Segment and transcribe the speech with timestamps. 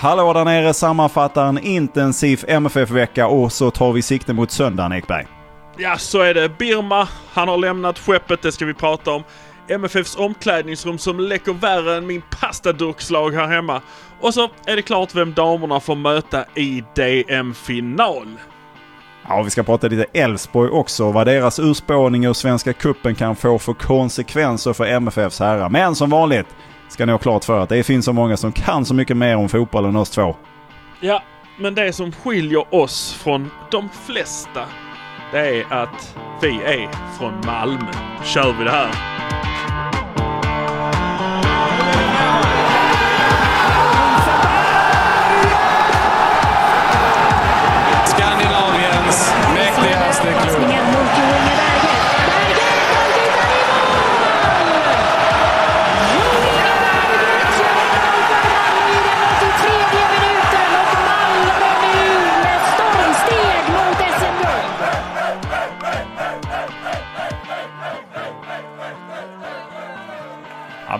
[0.00, 5.26] Hallå där nere sammanfattar en intensiv MFF-vecka och så tar vi sikte mot söndagen Ekberg.
[5.76, 6.58] Ja, så är det.
[6.58, 9.22] Birma, han har lämnat skeppet, det ska vi prata om.
[9.68, 13.82] MFFs omklädningsrum som läcker värre än min pastadurkslag här hemma.
[14.20, 18.28] Och så är det klart vem damerna får möta i DM-final.
[19.28, 21.12] Ja, vi ska prata lite Elfsborg också.
[21.12, 25.68] Vad deras urspårning ur Svenska Kuppen kan få för konsekvenser för MFFs herrar.
[25.68, 26.46] Men som vanligt
[26.88, 29.36] ska ni ha klart för att det finns så många som kan så mycket mer
[29.36, 30.36] om fotboll än oss två.
[31.00, 31.22] Ja,
[31.58, 34.64] men det som skiljer oss från de flesta,
[35.32, 36.88] det är att vi är
[37.18, 37.92] från Malmö.
[38.24, 38.90] kör vi det här.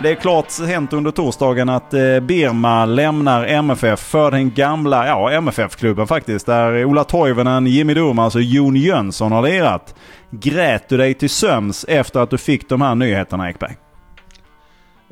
[0.03, 5.31] Det är klart hänt under torsdagen att eh, Birma lämnar MFF för den gamla ja,
[5.31, 6.47] MFF-klubben faktiskt.
[6.47, 9.95] Där Ola Toivonen, Jimmy Durmaz och Jon Jönsson har lirat.
[10.31, 13.77] Grät du dig till söms efter att du fick de här nyheterna Ekberg?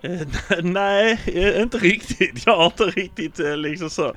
[0.03, 0.11] Eh,
[0.63, 2.47] nej, eh, inte riktigt.
[2.47, 4.15] Jag har inte riktigt liksom så.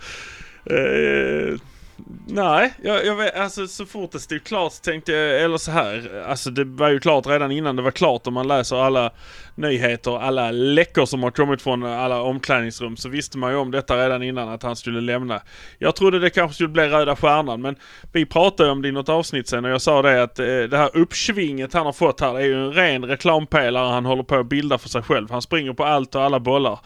[2.27, 5.71] Nej, jag, jag vet, alltså så fort det stod klart så tänkte jag, eller så
[5.71, 6.23] här.
[6.27, 9.11] Alltså det var ju klart redan innan det var klart om man läser alla
[9.55, 13.97] nyheter, alla läckor som har kommit från alla omklädningsrum så visste man ju om detta
[13.97, 15.41] redan innan att han skulle lämna.
[15.77, 17.75] Jag trodde det kanske skulle bli Röda Stjärnan men
[18.11, 20.77] vi pratade om det i något avsnitt sen och jag sa det att eh, det
[20.77, 24.49] här uppsvinget han har fått här är ju en ren reklampelare han håller på att
[24.49, 25.31] bilda för sig själv.
[25.31, 26.79] Han springer på allt och alla bollar.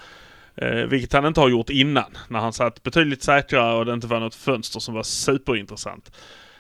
[0.56, 2.18] Eh, vilket han inte har gjort innan.
[2.28, 6.12] När han satt betydligt säkrare och det inte var något fönster som var superintressant.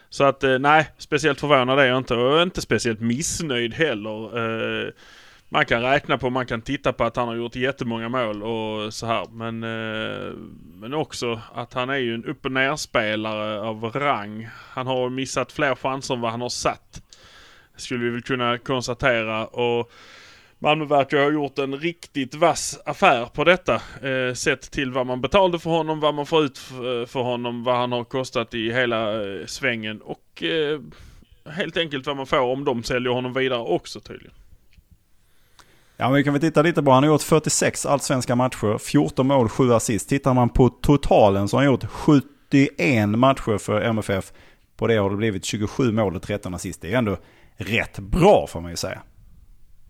[0.09, 4.37] Så att eh, nej, speciellt förvånad är jag inte och inte speciellt missnöjd heller.
[4.85, 4.89] Eh,
[5.49, 8.93] man kan räkna på, man kan titta på att han har gjort jättemånga mål och
[8.93, 9.25] så här.
[9.31, 10.33] Men, eh,
[10.75, 14.49] men också att han är ju en upp och ner-spelare av rang.
[14.69, 17.01] Han har missat fler chanser än vad han har satt.
[17.75, 19.45] Skulle vi väl kunna konstatera.
[19.47, 19.91] Och
[20.63, 23.75] Malmö verkar ha gjort en riktigt vass affär på detta.
[23.75, 27.63] Eh, sett till vad man betalade för honom, vad man får ut eh, för honom,
[27.63, 30.79] vad han har kostat i hela eh, svängen och eh,
[31.51, 34.33] helt enkelt vad man får om de säljer honom vidare också tydligen.
[35.97, 36.91] Ja, men vi kan väl titta lite på.
[36.91, 40.09] Han har gjort 46 allsvenska matcher, 14 mål, 7 assist.
[40.09, 44.31] Tittar man på totalen så har han gjort 71 matcher för MFF.
[44.77, 46.81] På det har det blivit 27 mål och 13 assist.
[46.81, 47.17] Det är ändå
[47.57, 49.01] rätt bra får man ju säga.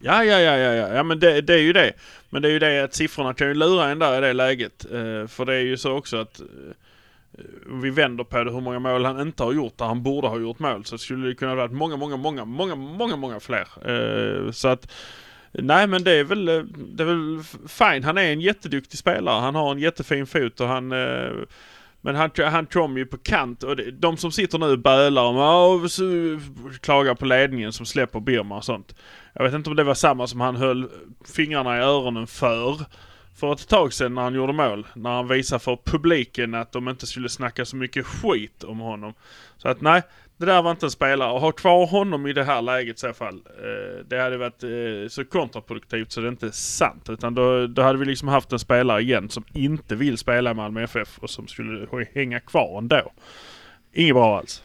[0.06, 1.94] Ja, ja, ja, ja, ja, ja men det, det är ju det.
[2.30, 4.86] Men det är ju det att siffrorna kan ju lura en där i det läget.
[4.86, 6.46] Eh, för det är ju så också att eh,
[7.72, 10.28] om vi vänder på det hur många mål han inte har gjort där han borde
[10.28, 13.68] ha gjort mål så skulle det kunna varit många, många, många, många, många, många fler.
[13.86, 14.92] Eh, så att
[15.52, 18.04] Nej men det är väl, eh, det är väl fine.
[18.04, 19.42] Han är en jätteduktig spelare.
[19.42, 21.32] Han har en jättefin fot och han eh,
[22.06, 25.24] men han, han kom ju på kant och det, de som sitter nu och bölar
[25.24, 25.90] om och
[26.82, 28.96] klagar på ledningen som släpper Birma och sånt.
[29.34, 30.90] Jag vet inte om det var samma som han höll
[31.36, 32.86] fingrarna i öronen för
[33.36, 34.88] för ett tag sedan när han gjorde mål.
[34.96, 39.14] När han visade för publiken att de inte skulle snacka så mycket skit om honom.
[39.58, 40.02] Så att nej,
[40.38, 41.32] det där var inte en spelare.
[41.32, 43.36] Och ha kvar honom i det här läget i så fall.
[43.36, 47.10] Eh, det hade varit eh, så kontraproduktivt så det är inte sant.
[47.10, 50.54] Utan då, då hade vi liksom haft en spelare igen som inte vill spela i
[50.54, 53.12] Malmö FF och som skulle hänga kvar ändå.
[53.94, 54.64] Inget bra alls.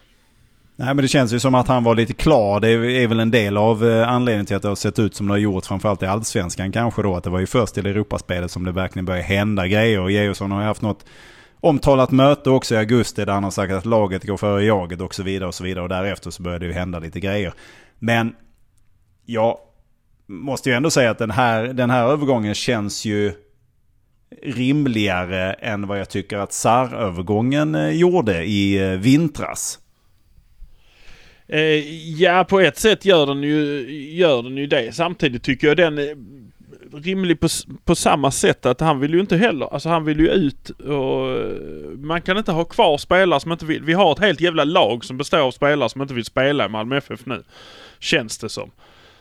[0.75, 2.59] Nej men det känns ju som att han var lite klar.
[2.59, 5.27] Det är väl en del av eh, anledningen till att det har sett ut som
[5.27, 5.65] det har gjort.
[5.65, 7.15] Framförallt i Allsvenskan kanske då.
[7.15, 9.99] Att det var ju först i Europaspelet som det verkligen började hända grejer.
[9.99, 11.05] Och Georgsson har ju haft något
[11.61, 15.15] omtalat möte också i augusti där han har sagt att laget går före jaget och
[15.15, 15.83] så vidare och så vidare.
[15.83, 17.53] Och därefter så började det ju hända lite grejer.
[17.99, 18.35] Men
[19.25, 19.57] jag
[20.27, 23.33] måste ju ändå säga att den här, den här övergången känns ju
[24.43, 29.79] rimligare än vad jag tycker att SAR-övergången eh, gjorde i eh, vintras.
[31.47, 31.59] Eh,
[32.21, 34.95] ja, på ett sätt gör den ju, gör den ju det.
[34.95, 35.99] Samtidigt tycker jag den
[36.93, 37.47] rimlig på,
[37.85, 41.27] på samma sätt att han vill ju inte heller, alltså han vill ju ut och
[41.97, 43.83] man kan inte ha kvar spelare som inte vill.
[43.83, 46.69] Vi har ett helt jävla lag som består av spelare som inte vill spela i
[46.69, 47.43] Malmö FF nu.
[47.99, 48.71] Känns det som.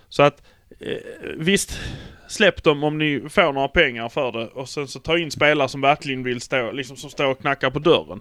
[0.09, 0.43] Så att
[0.81, 0.97] eh,
[1.37, 1.81] visst,
[2.29, 5.69] släpp dem om ni får några pengar för det och sen så ta in spelare
[5.69, 8.21] som verkligen vill stå, liksom som står och knackar på dörren.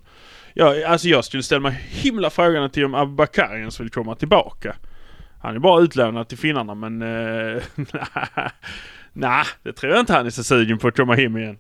[0.54, 4.76] Ja, alltså jag skulle ställa mig himla frågan till om Abubakarians vill komma tillbaka.
[5.42, 7.02] Han är bara utlånad till finnarna men...
[7.02, 7.64] Eh,
[9.20, 11.58] Nej, det tror jag inte han är så sugen på att komma hem igen.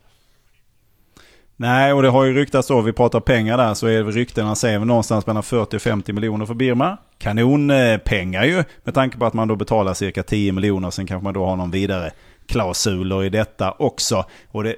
[1.55, 4.55] Nej, och det har ju ryktats då, vi pratar pengar där, så är det ryktena
[4.55, 6.97] säger någonstans mellan 40 och 50 miljoner för Birma.
[7.17, 11.33] Kanonpengar ju, med tanke på att man då betalar cirka 10 miljoner, sen kanske man
[11.33, 12.11] då har någon vidare
[12.47, 14.25] klausuler i detta också.
[14.51, 14.75] Och det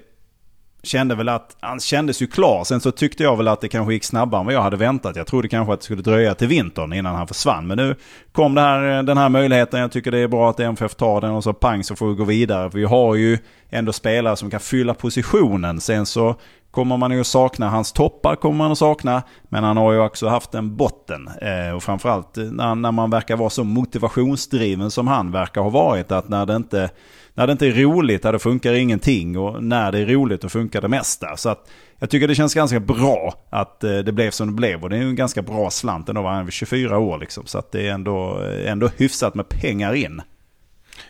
[0.84, 2.64] kände väl att, han kändes ju klar.
[2.64, 5.16] Sen så tyckte jag väl att det kanske gick snabbare än vad jag hade väntat.
[5.16, 7.68] Jag trodde kanske att det skulle dröja till vintern innan han försvann.
[7.68, 7.96] Men nu
[8.31, 9.80] kom det här, eh, den här möjligheten.
[9.80, 12.16] Jag tycker det är bra att MFF tar den och så pang så får vi
[12.16, 12.70] gå vidare.
[12.74, 13.38] Vi har ju
[13.70, 15.81] ändå spelare som kan fylla positionen.
[15.81, 16.36] Sen så
[16.72, 17.70] kommer man ju att sakna.
[17.70, 19.24] Hans toppar kommer man att sakna.
[19.44, 21.30] Men han har ju också haft en botten.
[21.42, 25.70] Eh, och framförallt eh, när, när man verkar vara så motivationsdriven som han verkar ha
[25.70, 26.12] varit.
[26.12, 26.90] Att när det inte
[27.34, 29.38] när det inte är roligt, då funkar ingenting.
[29.38, 31.38] Och när det är roligt, då funkar det mesta.
[31.38, 34.84] Så att jag tycker det känns ganska bra att eh, det blev som det blev.
[34.84, 37.46] Och det är ju en ganska bra slant ändå, var han 24 år liksom.
[37.46, 40.22] Så att det är ändå, eh, ändå hyfsat med pengar in.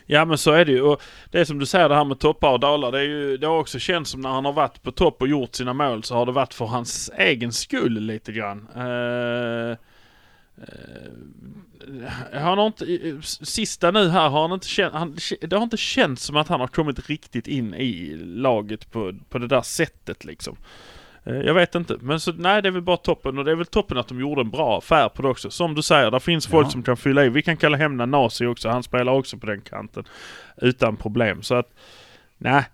[0.06, 0.82] Ja men så är det ju.
[0.82, 2.92] Och det som du säger det här med toppar och dalar.
[2.92, 5.28] Det, är ju, det har också känts som när han har varit på topp och
[5.28, 8.68] gjort sina mål så har det varit för hans egen skull lite grann.
[8.76, 9.76] Uh,
[12.32, 12.86] han har inte,
[13.22, 16.60] sista nu här har han inte känt, han, det har inte känts som att han
[16.60, 20.56] har kommit riktigt in i laget på, på det där sättet liksom.
[21.24, 23.56] Eh, jag vet inte, men så nej det är väl bara toppen och det är
[23.56, 25.50] väl toppen att de gjorde en bra affär på det också.
[25.50, 26.70] Som du säger, där finns folk ja.
[26.70, 27.28] som kan fylla i.
[27.28, 30.04] Vi kan kalla hem Nanasi också, han spelar också på den kanten.
[30.56, 31.72] Utan problem, så att
[32.38, 32.64] nej.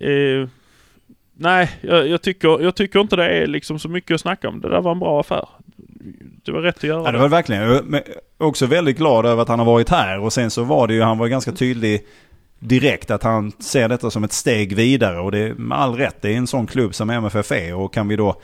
[0.00, 0.48] Eh,
[1.34, 4.60] nej, jag, jag, tycker, jag tycker inte det är liksom så mycket att snacka om.
[4.60, 5.48] Det där var en bra affär
[6.44, 7.18] det var rätt att göra ja, det.
[7.18, 7.62] var verkligen.
[7.62, 8.02] Jag är
[8.36, 10.18] också väldigt glad över att han har varit här.
[10.18, 12.06] Och sen så var det ju, han var ganska tydlig
[12.58, 15.20] direkt att han ser detta som ett steg vidare.
[15.20, 17.74] Och det är med all rätt, det är en sån klubb som MFF är.
[17.74, 18.40] Och kan vi då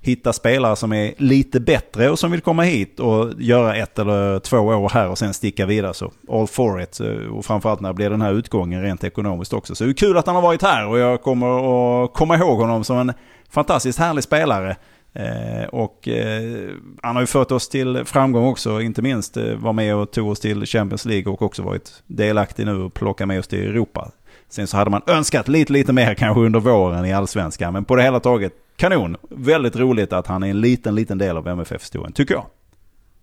[0.00, 4.38] hitta spelare som är lite bättre och som vill komma hit och göra ett eller
[4.38, 7.00] två år här och sen sticka vidare så all for it.
[7.32, 9.74] Och framförallt när det blir den här utgången rent ekonomiskt också.
[9.74, 12.58] Så det är kul att han har varit här och jag kommer att komma ihåg
[12.58, 13.12] honom som en
[13.50, 14.76] fantastiskt härlig spelare.
[15.14, 16.70] Eh, och eh,
[17.02, 20.28] han har ju fört oss till framgång också, inte minst eh, var med och tog
[20.28, 24.10] oss till Champions League och också varit delaktig nu och plocka med oss till Europa.
[24.48, 27.96] Sen så hade man önskat lite, lite mer kanske under våren i allsvenskan, men på
[27.96, 29.16] det hela taget kanon.
[29.30, 32.46] Väldigt roligt att han är en liten, liten del av MFF-historien, tycker jag.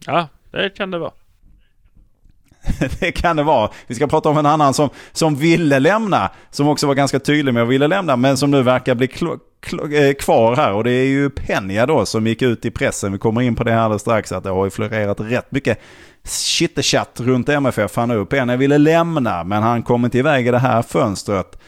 [0.05, 1.11] Ja, det kan det vara.
[2.99, 3.69] det kan det vara.
[3.87, 7.53] Vi ska prata om en annan som, som ville lämna, som också var ganska tydlig
[7.53, 10.91] med att ville lämna, men som nu verkar bli Eh, Eh, kvar här och det
[10.91, 13.11] är ju Penja då som gick ut i pressen.
[13.11, 15.79] Vi kommer in på det här alldeles strax att det har ju florerat rätt mycket
[16.27, 17.95] chitterchatt runt MFF.
[17.95, 21.59] Han upp Penja ville lämna men han kom inte iväg i det här fönstret.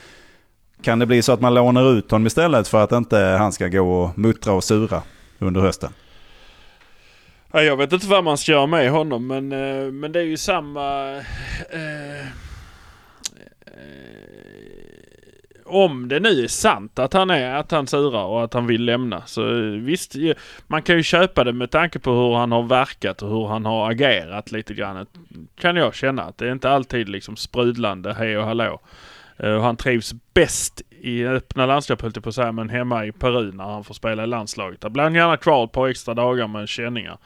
[0.81, 3.67] Kan det bli så att man lånar ut honom istället för att inte han ska
[3.67, 5.01] gå och muttra och sura
[5.39, 5.93] under hösten?
[7.51, 10.37] Jag vet inte vad man ska göra med honom men, eh, men det är ju
[10.37, 11.15] samma...
[11.69, 12.25] Eh, eh
[15.71, 18.85] om det nu är sant att han är, att han surar och att han vill
[18.85, 19.21] lämna.
[19.25, 20.15] Så visst,
[20.67, 23.65] man kan ju köpa det med tanke på hur han har verkat och hur han
[23.65, 25.05] har agerat lite grann.
[25.55, 28.81] Kan jag känna att det är inte alltid liksom sprudlande hej och hallå.
[29.37, 33.05] Eh, och han trivs bäst i öppna landskap höll jag på att säga, men hemma
[33.05, 34.81] i Peru när han får spela i landslaget.
[34.81, 37.17] Där blir han gärna kvar ett par extra dagar med känningar.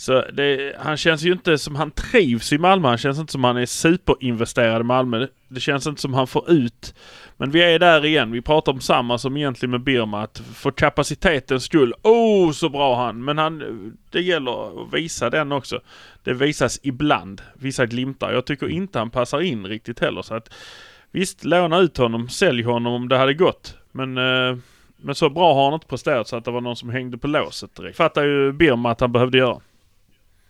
[0.00, 2.88] Så det, han känns ju inte som han trivs i Malmö.
[2.88, 5.26] Han känns inte som han är superinvesterad i Malmö.
[5.48, 6.94] Det känns inte som han får ut.
[7.36, 8.32] Men vi är där igen.
[8.32, 10.22] Vi pratar om samma som egentligen med Birma.
[10.22, 11.94] Att för kapacitetens skull.
[12.02, 13.24] Oh, så bra han.
[13.24, 13.62] Men han,
[14.10, 15.80] det gäller att visa den också.
[16.24, 17.42] Det visas ibland.
[17.54, 18.32] Vissa glimtar.
[18.32, 20.22] Jag tycker inte han passar in riktigt heller.
[20.22, 20.52] Så att
[21.10, 22.28] visst, låna ut honom.
[22.28, 23.76] Sälj honom om det hade gått.
[23.92, 24.56] Men eh,
[25.02, 27.26] men så bra har han inte presterat så att det var någon som hängde på
[27.26, 27.96] låset direkt.
[27.96, 29.60] Fattar ju Birma att han behövde göra.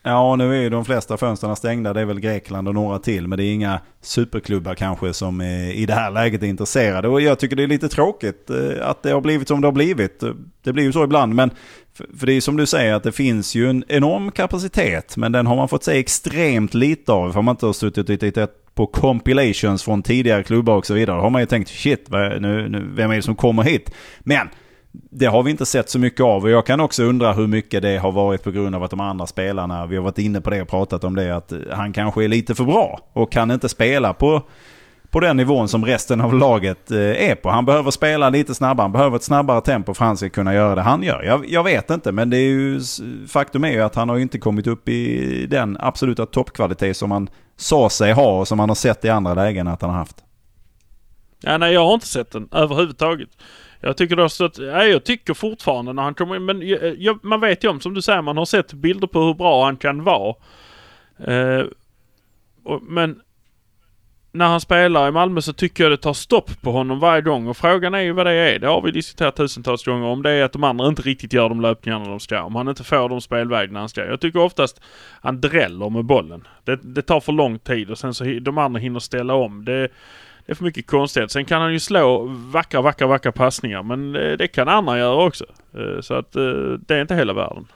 [0.03, 1.93] Ja, nu är ju de flesta fönstren stängda.
[1.93, 3.29] Det är väl Grekland och några till.
[3.29, 7.09] Men det är inga superklubbar kanske som i det här läget är intresserade.
[7.09, 9.73] Och jag tycker det är lite tråkigt eh, att det har blivit som det har
[9.73, 10.23] blivit.
[10.63, 11.35] Det blir ju så ibland.
[11.35, 11.51] Men
[12.15, 15.17] för det är ju som du säger att det finns ju en enorm kapacitet.
[15.17, 17.33] Men den har man fått se extremt lite av.
[17.33, 21.17] För man inte har suttit och tittat på compilations från tidigare klubbar och så vidare.
[21.17, 23.91] Då har man ju tänkt shit, nu, nu, vem är det som kommer hit?
[24.21, 24.49] Men
[24.93, 27.83] det har vi inte sett så mycket av och jag kan också undra hur mycket
[27.83, 30.51] det har varit på grund av att de andra spelarna, vi har varit inne på
[30.51, 33.69] det och pratat om det, att han kanske är lite för bra och kan inte
[33.69, 34.43] spela på,
[35.11, 37.51] på den nivån som resten av laget eh, är på.
[37.51, 40.55] Han behöver spela lite snabbare, han behöver ett snabbare tempo för att han ska kunna
[40.55, 41.23] göra det han gör.
[41.23, 42.81] Jag, jag vet inte, men det är ju,
[43.29, 47.29] faktum är ju att han har inte kommit upp i den absoluta toppkvalitet som han
[47.57, 50.17] sa sig ha och som han har sett i andra lägen att han har haft.
[51.43, 53.29] Ja, nej, jag har inte sett den överhuvudtaget.
[53.81, 56.63] Jag tycker också att, ja, jag tycker fortfarande när han kommer in, men
[56.99, 59.65] jag, man vet ju om, som du säger, man har sett bilder på hur bra
[59.65, 60.35] han kan vara.
[61.19, 61.65] Eh,
[62.65, 63.21] och, men
[64.33, 67.47] när han spelar i Malmö så tycker jag det tar stopp på honom varje gång
[67.47, 68.59] och frågan är ju vad det är.
[68.59, 70.07] Det har vi diskuterat tusentals gånger.
[70.07, 72.43] Om det är att de andra inte riktigt gör de löpningarna de ska.
[72.43, 74.05] Om han inte får de spelvägarna han ska.
[74.05, 74.81] Jag tycker oftast
[75.21, 76.47] han dräller med bollen.
[76.65, 79.65] Det, det tar för lång tid och sen så de andra hinner ställa om.
[79.65, 79.89] Det,
[80.47, 81.31] det är för mycket konstigt.
[81.31, 83.83] Sen kan han ju slå vackra, vackra, vackra passningar.
[83.83, 85.45] Men eh, det, kan andra göra också.
[85.75, 86.43] Eh, så att eh,
[86.87, 87.67] det är inte hela världen.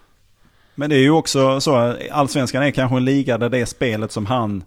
[0.75, 4.27] Men det är ju också så, allsvenskan är kanske en liga där det spelet som
[4.27, 4.65] han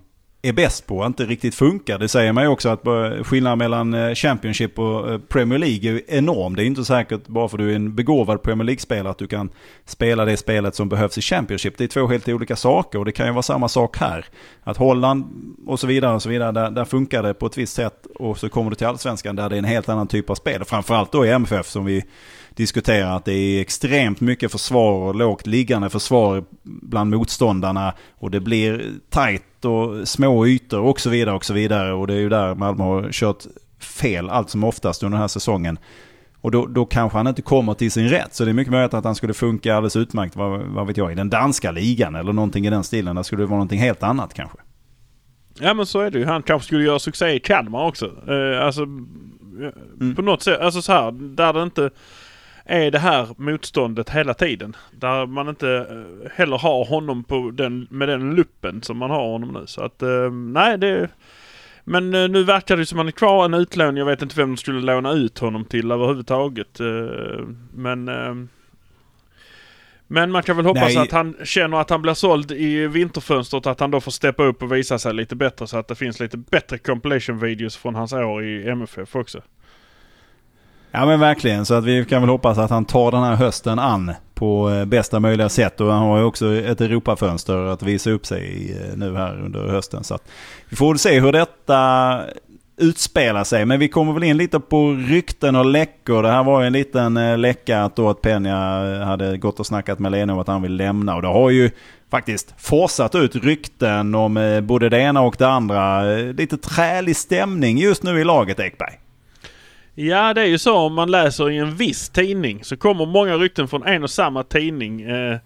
[0.47, 1.99] är bäst på inte riktigt funkar.
[1.99, 5.91] Det säger man ju också att eh, skillnaden mellan eh, Championship och eh, Premier League
[5.91, 6.55] är enorm.
[6.55, 9.27] Det är inte säkert bara för att du är en begåvad Premier League-spelare att du
[9.27, 9.49] kan
[9.85, 11.77] spela det spelet som behövs i Championship.
[11.77, 14.25] Det är två helt olika saker och det kan ju vara samma sak här.
[14.63, 15.25] Att Holland
[15.67, 18.37] och så vidare och så vidare, där, där funkar det på ett visst sätt och
[18.37, 20.63] så kommer du till Allsvenskan där det är en helt annan typ av spel.
[20.65, 22.03] Framförallt då i MFF som vi
[22.57, 27.93] diskutera att det är extremt mycket försvar och lågt liggande försvar bland motståndarna.
[28.17, 31.93] Och det blir tajt och små ytor och så vidare och så vidare.
[31.93, 33.43] Och det är ju där Malmö har kört
[33.79, 35.79] fel allt som oftast under den här säsongen.
[36.41, 38.35] Och då, då kanske han inte kommer till sin rätt.
[38.35, 41.11] Så det är mycket möjligt att han skulle funka alldeles utmärkt, vad, vad vet jag,
[41.11, 43.15] i den danska ligan eller någonting i den stilen.
[43.15, 44.57] Där skulle det vara någonting helt annat kanske.
[45.59, 46.25] Ja men så är det ju.
[46.25, 48.05] Han kanske skulle göra succé i Kalmar också.
[48.05, 50.15] Eh, alltså mm.
[50.15, 51.89] på något sätt, alltså så här, där det inte
[52.67, 54.75] är det här motståndet hela tiden.
[54.91, 59.31] Där man inte eh, heller har honom på den, med den luppen som man har
[59.31, 59.63] honom nu.
[59.67, 61.09] Så att eh, nej det...
[61.83, 63.97] Men eh, nu verkar det som han är kvar en utlån.
[63.97, 66.79] Jag vet inte vem de skulle låna ut honom till överhuvudtaget.
[67.73, 68.09] Men...
[70.09, 70.97] Men man kan väl hoppas Nej.
[70.97, 73.65] att han känner att han blir såld i vinterfönstret.
[73.65, 76.19] Att han då får steppa upp och visa sig lite bättre så att det finns
[76.19, 79.41] lite bättre compilation videos från hans år i MFF också.
[80.91, 83.79] Ja men verkligen, så att vi kan väl hoppas att han tar den här hösten
[83.79, 85.81] an på eh, bästa möjliga sätt.
[85.81, 89.41] Och han har ju också ett Europafönster att visa upp sig i eh, nu här
[89.45, 90.03] under hösten.
[90.03, 90.29] Så att
[90.69, 92.19] vi får väl se hur detta
[92.77, 93.65] utspelar sig.
[93.65, 96.23] Men vi kommer väl in lite på rykten och läckor.
[96.23, 99.65] Det här var ju en liten eh, läcka att då att Peña hade gått och
[99.65, 101.15] snackat med Lena om att han vill lämna.
[101.15, 101.69] Och det har ju
[102.11, 106.03] faktiskt forsat ut rykten om både det ena och det andra.
[106.13, 108.99] Lite trälig stämning just nu i laget Ekberg.
[109.99, 113.35] Ja, det är ju så om man läser i en viss tidning så kommer många
[113.35, 115.01] rykten från en och samma tidning.
[115.01, 115.37] Eh,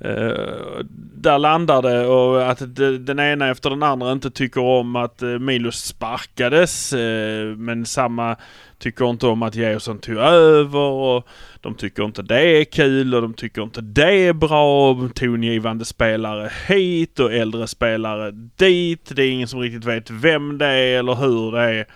[0.00, 0.84] eh,
[1.14, 2.58] där landar det och att
[3.06, 6.92] den ena efter den andra inte tycker om att eh, Milos sparkades.
[6.92, 8.36] Eh, men samma
[8.78, 11.26] tycker inte om att Georgsson tog över och
[11.60, 14.94] de tycker inte det är kul och de tycker inte det är bra.
[15.14, 19.12] Tongivande spelare hit och äldre spelare dit.
[19.16, 21.86] Det är ingen som riktigt vet vem det är eller hur det är.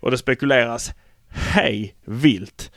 [0.00, 0.94] Och det spekuleras
[1.30, 2.72] hej vilt.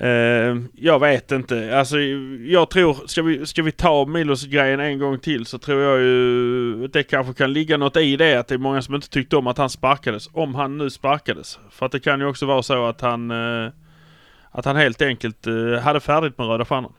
[0.00, 1.78] Uh, jag vet inte.
[1.78, 1.98] Alltså
[2.46, 6.86] jag tror, ska vi, ska vi ta Milos-grejen en gång till så tror jag ju
[6.86, 9.46] det kanske kan ligga något i det att det är många som inte tyckte om
[9.46, 10.28] att han sparkades.
[10.32, 11.58] Om han nu sparkades.
[11.70, 13.70] För att det kan ju också vara så att han, uh,
[14.50, 16.92] att han helt enkelt uh, hade färdigt med Röda Stjärnan.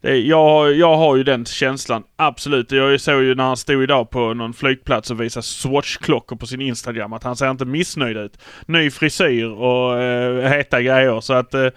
[0.00, 2.72] Det, jag, jag har ju den känslan, absolut.
[2.72, 6.60] Jag såg ju när han stod idag på någon flygplats och visade Swatch-klockor på sin
[6.60, 8.38] Instagram att han ser inte missnöjd ut.
[8.66, 11.68] Ny frisyr och eh, heta grejer så att eh,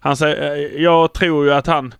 [0.00, 1.94] han säger, eh, jag tror ju att han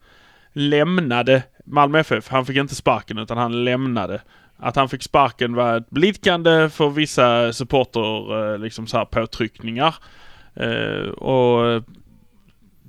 [0.52, 2.28] lämnade Malmö FF.
[2.28, 4.20] Han fick inte sparken utan han lämnade.
[4.56, 9.94] Att han fick sparken var ett blidkande för vissa supporter, eh, liksom så här påtryckningar.
[10.54, 11.82] Eh, och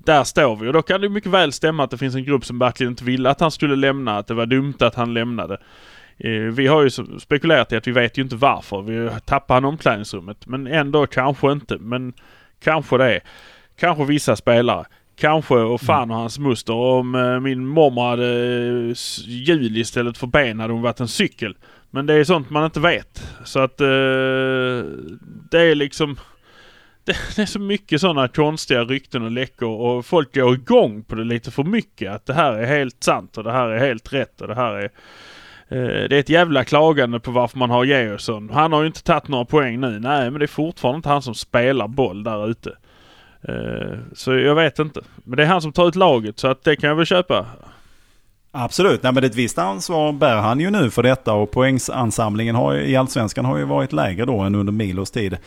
[0.06, 2.46] där står vi och då kan det mycket väl stämma att det finns en grupp
[2.46, 5.58] som verkligen inte ville att han skulle lämna, att det var dumt att han lämnade.
[6.18, 8.82] Eh, vi har ju spekulerat i att vi vet ju inte varför.
[8.82, 10.48] Vi tappade han omklädningsrummet.
[10.48, 11.78] Men ändå kanske inte.
[11.78, 12.14] Men
[12.64, 13.22] kanske det.
[13.80, 14.86] Kanske vissa spelare.
[15.16, 16.74] Kanske och fan och hans moster.
[16.74, 18.28] Om eh, min mormor hade
[18.90, 18.94] eh,
[19.48, 21.56] hjul istället för ben hade hon varit en cykel.
[21.90, 23.24] Men det är sånt man inte vet.
[23.44, 26.18] Så att det är liksom
[27.06, 31.24] det, är så mycket sådana konstiga rykten och läckor och folk går igång på det
[31.24, 32.12] lite för mycket.
[32.12, 34.74] Att det här är helt sant och det här är helt rätt och det här
[34.74, 34.92] är...
[35.68, 38.50] Eh, det är ett jävla klagande på varför man har Georgsson.
[38.54, 40.00] Han har ju inte tagit några poäng nu.
[40.00, 42.78] Nej, men det är fortfarande inte han som spelar boll där ute.
[43.48, 45.02] Eh, så jag vet inte.
[45.24, 47.46] Men det är han som tar ut laget så att det kan jag väl köpa.
[48.52, 52.76] Absolut, Nej, men ett visst ansvar bär han ju nu för detta och poängsansamlingen har,
[52.76, 55.38] i Allsvenskan har ju varit lägre då än under Milos tid.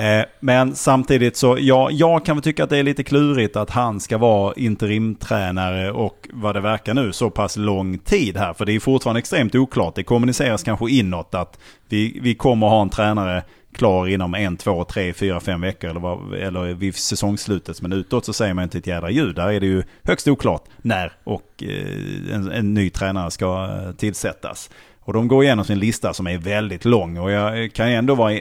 [0.00, 3.70] Eh, men samtidigt så, ja, jag kan väl tycka att det är lite klurigt att
[3.70, 8.52] han ska vara interimtränare och vad det verkar nu så pass lång tid här.
[8.52, 9.94] För det är fortfarande extremt oklart.
[9.94, 13.42] Det kommuniceras kanske inåt att vi, vi kommer ha en tränare
[13.74, 17.82] klar inom en, två, tre, fyra, fem veckor eller, vad, eller vid säsongsslutet.
[17.82, 19.36] Men utåt så säger man inte ett jädra ljud.
[19.36, 23.92] Där är det ju högst oklart när och eh, en, en, ny tränare ska eh,
[23.92, 24.70] tillsättas.
[25.00, 28.38] Och de går igenom sin lista som är väldigt lång och jag kan ändå vara,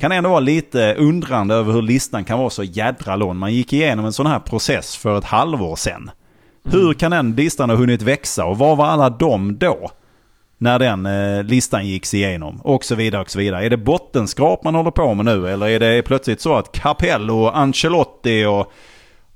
[0.00, 3.36] kan ändå vara lite undrande över hur listan kan vara så jädra lång.
[3.36, 6.10] Man gick igenom en sån här process för ett halvår sedan.
[6.64, 9.90] Hur kan den listan ha hunnit växa och var var alla de då?
[10.58, 13.64] När den eh, listan gicks igenom och så vidare och så vidare.
[13.64, 17.46] Är det bottenskrap man håller på med nu eller är det plötsligt så att Capello,
[17.46, 18.72] Ancelotti och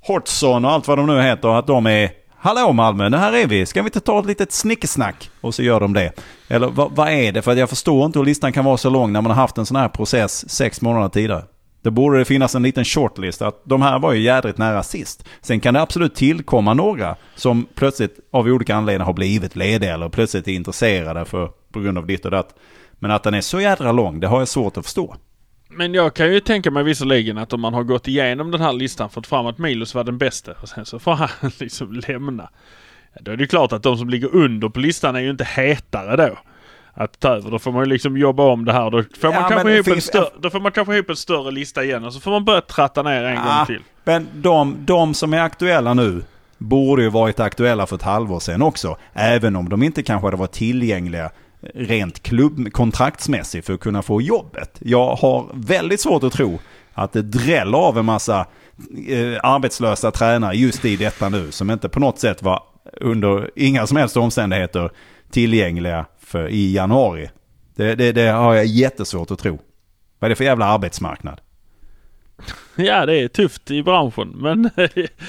[0.07, 3.47] Hortson och allt vad de nu heter att de är Hallå Malmö, nu här är
[3.47, 3.65] vi.
[3.65, 5.29] Ska vi inte ta ett litet snickesnack?
[5.41, 6.11] Och så gör de det.
[6.47, 7.41] Eller vad, vad är det?
[7.41, 9.65] För jag förstår inte hur listan kan vara så lång när man har haft en
[9.65, 11.43] sån här process sex månader tidigare.
[11.81, 15.25] Det borde det finnas en liten shortlist att de här var ju jädrigt nära sist.
[15.41, 20.09] Sen kan det absolut tillkomma några som plötsligt av olika anledningar har blivit lediga eller
[20.09, 22.55] plötsligt är intresserade för, på grund av ditt och datt.
[22.99, 25.15] Men att den är så jädra lång, det har jag svårt att förstå.
[25.75, 28.73] Men jag kan ju tänka mig visserligen att om man har gått igenom den här
[28.73, 31.29] listan fått fram att Milos var den bästa och sen så får han
[31.59, 32.49] liksom lämna.
[33.13, 35.43] Ja, då är det klart att de som ligger under på listan är ju inte
[35.43, 36.37] hetare då.
[36.93, 37.51] Att ta över.
[37.51, 38.91] Då får man ju liksom jobba om det här.
[38.91, 41.09] Då får, man Ja, kanske men ihop en finns- större, då får man kanske ihop
[41.09, 43.81] en större lista igen och så får man börja tratta ner en Ah, gång till.
[44.03, 46.21] Men de, de som är aktuella nu
[46.57, 48.97] borde ju varit aktuella för ett halvår sedan också.
[49.13, 51.29] Även om de inte kanske hade varit tillgängliga
[51.73, 54.77] rent klubb, kontraktsmässigt för att kunna få jobbet.
[54.79, 56.59] Jag har väldigt svårt att tro
[56.93, 58.39] att det dräller av en massa
[59.07, 62.63] eh, arbetslösa tränare just i detta nu som inte på något sätt var
[63.01, 64.91] under inga som helst omständigheter
[65.31, 67.29] tillgängliga för, i januari.
[67.75, 69.59] Det, det, det har jag jättesvårt att tro.
[70.19, 71.41] Vad är det för jävla arbetsmarknad?
[72.77, 74.69] Ja det är tufft i branschen men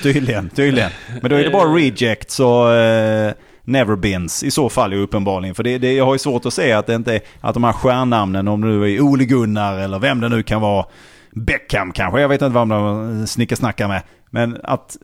[0.03, 0.91] Tydligen, tydligen.
[1.23, 3.35] Men då är det bara rejects och eh,
[3.67, 5.55] neverbins i så fall ju uppenbarligen.
[5.55, 7.65] För det, det, jag har ju svårt att se att det inte är, att de
[7.65, 10.87] här stjärnnamnen, om det nu är Ole Gunnar eller vem det nu kan vara,
[11.31, 14.03] Beckham kanske, jag vet inte vad de eh, snickersnackar med.
[14.31, 14.97] Men att,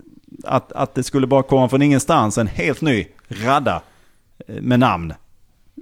[0.45, 3.83] att, att det skulle bara komma från ingenstans en helt ny radda
[4.49, 5.15] eh, med namn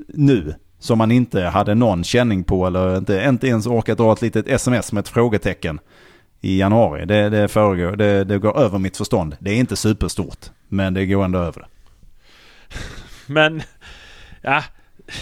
[0.09, 0.55] nu.
[0.79, 4.49] Som man inte hade någon känning på eller inte, inte ens orkat dra ett litet
[4.49, 5.81] sms med ett frågetecken
[6.41, 7.07] i januari.
[7.07, 9.37] Det, det, föregår, det, det går över mitt förstånd.
[9.39, 11.61] Det är inte superstort, men det går ändå över.
[11.61, 11.67] det.
[13.29, 13.63] Men,
[14.43, 14.65] ja.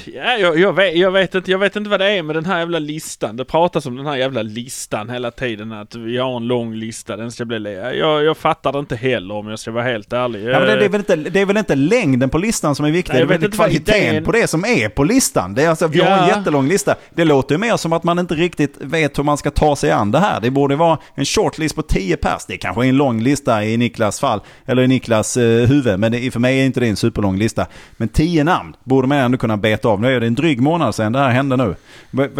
[0.04, 2.44] Ja, jag, jag, vet, jag, vet inte, jag vet inte vad det är med den
[2.46, 3.36] här jävla listan.
[3.36, 5.72] Det pratas om den här jävla listan hela tiden.
[5.72, 7.74] Att vi har en lång lista, den ska bli...
[7.98, 10.44] Jag, jag fattar det inte heller om jag ska vara helt ärlig.
[10.48, 12.84] Ja, men det, det, är väl inte, det är väl inte längden på listan som
[12.86, 15.54] är viktig, Nej, det är väl kvaliteten idén- på det som är på listan.
[15.54, 16.36] Det är alltså, vi har en Ja.
[16.36, 16.94] jättelång lista.
[17.14, 19.90] Det låter ju mer som att man inte riktigt vet hur man ska ta sig
[19.90, 20.40] an det här.
[20.40, 22.44] Det borde vara en shortlist på 10 pers.
[22.48, 26.12] Det kanske är en lång lista i Niklas fall, eller i Niklas eh, huvud, men
[26.12, 27.66] det, för mig är inte det en superlång lista.
[27.96, 30.00] Men 10 namn borde man ändå kunna beta av.
[30.00, 31.74] Nu är det en dryg månad sedan det här hände nu.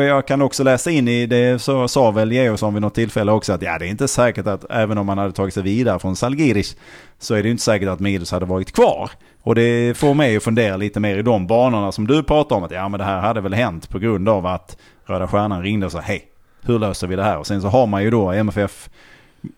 [0.03, 3.53] Jag kan också läsa in i det, så sa väl Georgsson vid något tillfälle också,
[3.53, 6.17] att ja, det är inte säkert att även om man hade tagit sig vidare från
[6.17, 6.77] Salgiris
[7.19, 9.11] så är det inte säkert att Milos hade varit kvar.
[9.43, 12.65] Och det får mig att fundera lite mer i de banorna som du pratar om.
[12.65, 15.87] Att ja men det här hade väl hänt på grund av att Röda Stjärnan ringde
[15.87, 16.25] och sa hej,
[16.63, 17.39] hur löser vi det här?
[17.39, 18.89] Och sen så har man ju då MFF,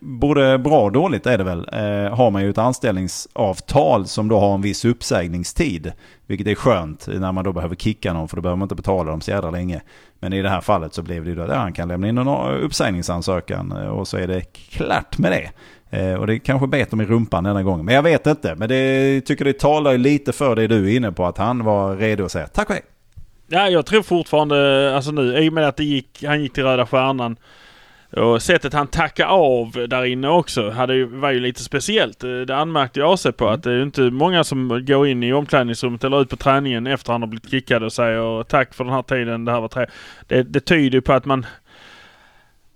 [0.01, 4.39] både bra och dåligt är det väl, eh, har man ju ett anställningsavtal som då
[4.39, 5.93] har en viss uppsägningstid.
[6.27, 9.11] Vilket är skönt när man då behöver kicka någon för då behöver man inte betala
[9.11, 9.81] dem så jävla länge.
[10.19, 12.09] Men i det här fallet så blev det ju då att ja, han kan lämna
[12.09, 14.41] in en eh, uppsägningsansökan eh, och så är det
[14.71, 15.51] klart med det.
[15.99, 17.85] Eh, Och det kanske bet dem i rumpan denna gången.
[17.87, 18.55] Men jag vet inte.
[18.55, 21.27] Men det tycker det talar ju lite för det du är inne på.
[21.27, 22.85] Att han var redo att säga tack och hej.
[23.49, 26.65] Ja, jag tror fortfarande, alltså nu, i och med att det gick, han gick till
[26.65, 27.37] Röda Stjärnan
[28.13, 32.25] och sättet han tackade av där inne också hade ju, var ju lite speciellt.
[32.25, 35.23] Eh, Det anmärkte jag sig på att det är ju inte många som går in
[35.23, 38.85] i omklädningsrummet eller ut på träningen efter han har blivit kickad och säger tack för
[38.85, 39.95] den här tiden, det här var trevligt.
[40.27, 41.47] Det, det tyder ju på att man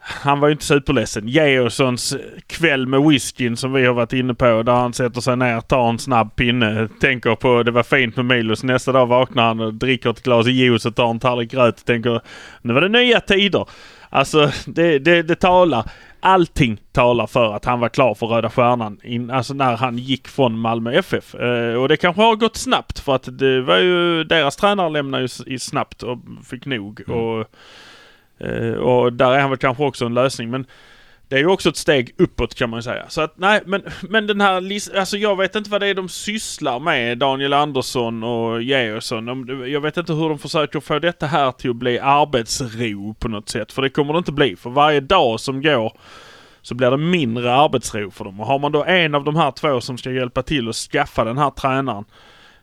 [0.06, 1.28] han var ju inte superledsen.
[1.28, 2.16] Georgssons
[2.46, 5.88] kväll med whiskyn som vi har varit inne på där han sätter sig ner, tar
[5.88, 8.62] en snabb pinne, tänker på det var fint med Milos.
[8.62, 11.86] Nästa dag vaknar han och dricker ett glas juice och tar en tallrik gröt och
[11.86, 12.20] tänker
[12.62, 13.66] nu var det nya tider.
[14.14, 15.90] Alltså det, det, det talar.
[16.20, 20.28] Allting talar för att han var klar för Röda Stjärnan in, alltså när han gick
[20.28, 21.34] från Malmö FF.
[21.34, 25.28] Eh, och det kanske har gått snabbt för att det var ju deras tränare lämnade
[25.46, 27.02] ju snabbt och fick nog.
[27.08, 27.46] Och,
[28.46, 30.50] eh, och där är han väl kanske också en lösning.
[30.50, 30.66] Men
[31.28, 33.04] det är ju också ett steg uppåt kan man ju säga.
[33.08, 35.94] Så att nej, men, men den här listan, alltså jag vet inte vad det är
[35.94, 39.26] de sysslar med, Daniel Andersson och Georgsson.
[39.68, 43.48] Jag vet inte hur de försöker få detta här till att bli arbetsro på något
[43.48, 43.72] sätt.
[43.72, 44.56] För det kommer det inte bli.
[44.56, 45.92] För varje dag som går
[46.62, 48.40] så blir det mindre arbetsro för dem.
[48.40, 51.24] Och har man då en av de här två som ska hjälpa till att skaffa
[51.24, 52.04] den här tränaren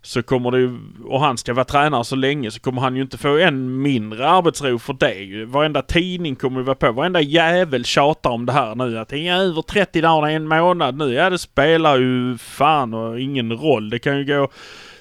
[0.02, 3.02] så kommer det ju, och han ska vara tränare så länge så kommer han ju
[3.02, 5.14] inte få en mindre arbetsro för det.
[5.14, 5.46] ju.
[5.46, 6.92] Varenda tidning kommer ju vara på.
[6.92, 9.00] Varenda jävel tjatar om det här nu.
[9.00, 11.14] Att det är över 30 dagar, en månad nu.
[11.14, 13.90] Ja det spelar ju fan och ingen roll.
[13.90, 14.50] Det kan ju gå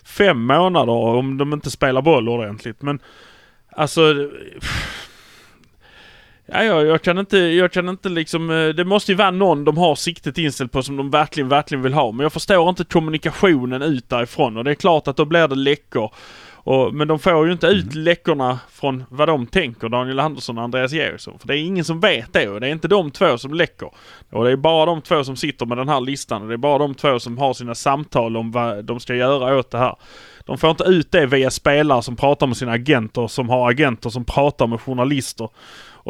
[0.05, 2.83] fem månader om de inte spelar boll ordentligt.
[2.83, 2.99] Men
[3.73, 4.15] alltså...
[6.53, 9.65] Ja, jag, jag, kan inte, jag kan inte liksom, eh, det måste ju vara någon
[9.65, 12.13] de har siktet inställt på som de verkligen, verkligen vill ha.
[12.13, 15.55] Men jag förstår inte kommunikationen ut därifrån och det är klart att då blir det
[15.55, 16.11] läckor.
[16.63, 18.05] Och, men de får ju inte ut mm.
[18.05, 21.39] läckorna från vad de tänker, Daniel Andersson och Andreas Georgsson.
[21.39, 23.91] För det är ingen som vet det och det är inte de två som läcker.
[24.31, 26.59] Och det är bara de två som sitter med den här listan och det är
[26.59, 29.97] bara de två som har sina samtal om vad de ska göra åt det här.
[30.45, 34.11] De får inte ut det via spelare som pratar med sina agenter, som har agenter
[34.11, 35.49] som pratar med journalister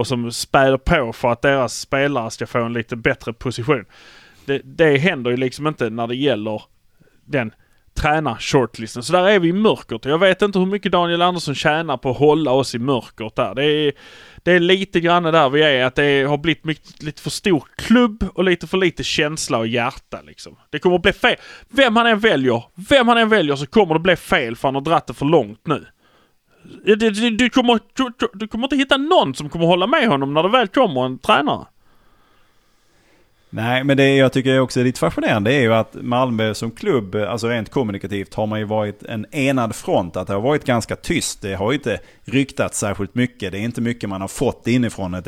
[0.01, 3.85] och som späder på för att deras spelare ska få en lite bättre position.
[4.45, 6.63] Det, det händer ju liksom inte när det gäller
[7.25, 7.53] den
[7.95, 9.03] tränar-shortlisten.
[9.03, 10.05] Så där är vi i mörkret.
[10.05, 13.55] Jag vet inte hur mycket Daniel Andersson tjänar på att hålla oss i mörkret där.
[13.55, 13.93] Det är,
[14.43, 17.65] det är lite grann där vi är, att det har blivit mycket, lite för stor
[17.77, 20.57] klubb och lite för lite känsla och hjärta liksom.
[20.71, 21.37] Det kommer att bli fel.
[21.69, 24.75] Vem han än väljer, vem han än väljer så kommer det bli fel för han
[24.75, 25.87] har dratt det för långt nu.
[26.85, 30.35] Du, du, du, kommer, du, du kommer inte hitta någon som kommer hålla med honom
[30.35, 31.66] när det väl kommer en tränare.
[33.53, 37.15] Nej, men det jag tycker också är lite fascinerande är ju att Malmö som klubb,
[37.15, 40.17] alltså rent kommunikativt, har man ju varit en enad front.
[40.17, 41.43] Att det har varit ganska tyst.
[41.43, 43.53] Det har ju inte ryktats särskilt mycket.
[43.53, 45.27] Det är inte mycket man har fått inifrån ett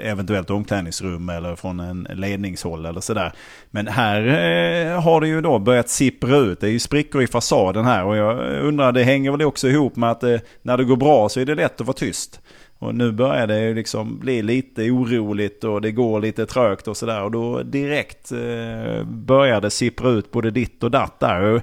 [0.00, 3.32] eventuellt omklädningsrum eller från en ledningshåll eller sådär.
[3.70, 6.60] Men här eh, har det ju då börjat sippra ut.
[6.60, 9.96] Det är ju sprickor i fasaden här och jag undrar, det hänger väl också ihop
[9.96, 12.40] med att eh, när det går bra så är det lätt att vara tyst.
[12.78, 17.22] Och nu börjar det liksom bli lite oroligt och det går lite trögt och sådär.
[17.22, 21.62] Och då direkt eh, börjar det sippra ut både ditt och datt där.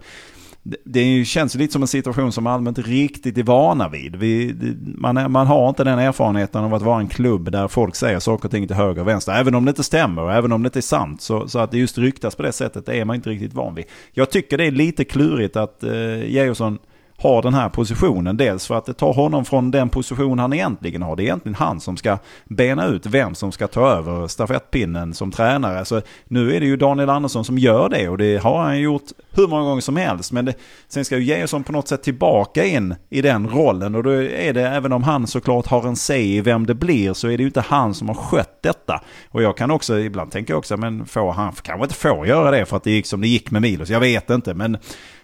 [0.84, 4.16] Det känns lite som en situation som allmänt riktigt är vana vid.
[4.16, 4.56] Vi,
[4.96, 8.46] man, man har inte den erfarenheten av att vara en klubb där folk säger saker
[8.46, 9.34] och ting till höger och vänster.
[9.34, 11.22] Även om det inte stämmer och även om det inte är sant.
[11.22, 13.76] Så, så att det just ryktas på det sättet det är man inte riktigt van
[13.76, 13.86] vid.
[14.12, 16.80] Jag tycker det är lite klurigt att eh, Georgsson
[17.22, 18.38] har den här positionen.
[18.38, 21.16] Dels för att det tar honom från den position han egentligen har.
[21.16, 25.32] Det är egentligen han som ska bena ut vem som ska ta över stafettpinnen som
[25.32, 25.86] tränare.
[25.86, 29.04] Så nu är det ju Daniel Andersson som gör det och det har han gjort
[29.32, 30.32] hur många gånger som helst.
[30.32, 30.54] Men det,
[30.88, 34.54] sen ska ju Georgsson på något sätt tillbaka in i den rollen och då är
[34.54, 37.44] det, även om han såklart har en säg i vem det blir, så är det
[37.44, 39.02] ju inte han som har skött detta.
[39.30, 42.66] Och jag kan också, ibland tänka också, men får han kanske inte får göra det
[42.66, 43.90] för att det gick som det gick med Milos.
[43.90, 44.78] Jag vet inte, men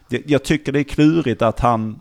[0.09, 1.99] jag tycker det är klurigt att han,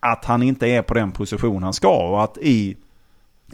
[0.00, 2.76] att han inte är på den position han ska och att i,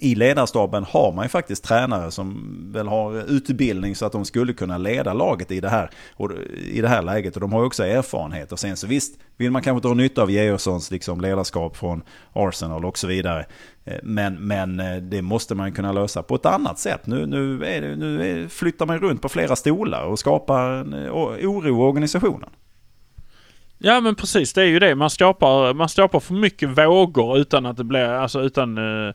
[0.00, 4.52] i ledarstaben har man ju faktiskt tränare som väl har utbildning så att de skulle
[4.52, 6.30] kunna leda laget i det här, och,
[6.66, 7.34] i det här läget.
[7.34, 8.52] Och de har ju också erfarenhet.
[8.52, 12.84] Och sen så visst vill man kanske dra nytta av Georgssons liksom ledarskap från Arsenal
[12.84, 13.46] och så vidare.
[13.84, 17.06] Eh, men, men eh, det måste man kunna lösa på ett annat sätt.
[17.06, 20.92] Nu, nu, är det, nu är, flyttar man runt på flera stolar och skapar en
[20.92, 22.50] eh, oro i organisationen.
[23.78, 24.94] Ja men precis, det är ju det.
[24.94, 29.14] Man skapar, man skapar för mycket vågor utan att det blir, alltså utan eh,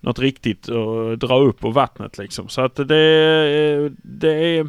[0.00, 2.48] något riktigt att dra upp på vattnet liksom.
[2.48, 4.66] Så att det, eh, det är...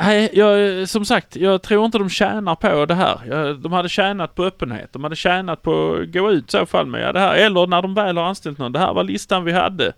[0.00, 3.54] Nej, jag, som sagt, jag tror inte de tjänar på det här.
[3.54, 4.92] De hade tjänat på öppenhet.
[4.92, 7.34] De hade tjänat på att gå ut i så fall med det här.
[7.34, 8.72] Eller när de väl har anställt någon.
[8.72, 9.92] Det här var listan vi hade.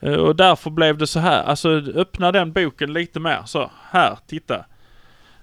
[0.00, 1.42] Eh, och därför blev det så här.
[1.42, 3.42] Alltså öppna den boken lite mer.
[3.44, 4.64] Så, här, titta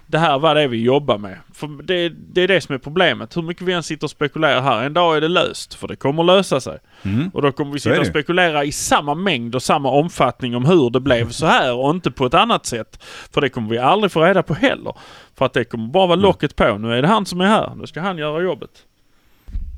[0.08, 1.38] det här var det vi jobbar med.
[1.54, 3.38] För det, det, är det som är problemet.
[3.38, 5.74] Hur mycket vi än sitter och spekulerar här, en dag är det löst.
[5.74, 6.80] För det kommer lösa sig.
[7.04, 7.30] Mm.
[7.34, 10.90] Och då kommer vi sitta och spekulera i samma mängd och samma omfattning om hur
[10.90, 13.04] det blev så här och inte på ett annat sätt.
[13.32, 14.94] För det kommer vi aldrig få reda på heller.
[15.38, 16.78] För att det kommer bara vara locket på.
[16.78, 17.74] Nu är det han som är här.
[17.76, 18.72] Nu ska han göra jobbet.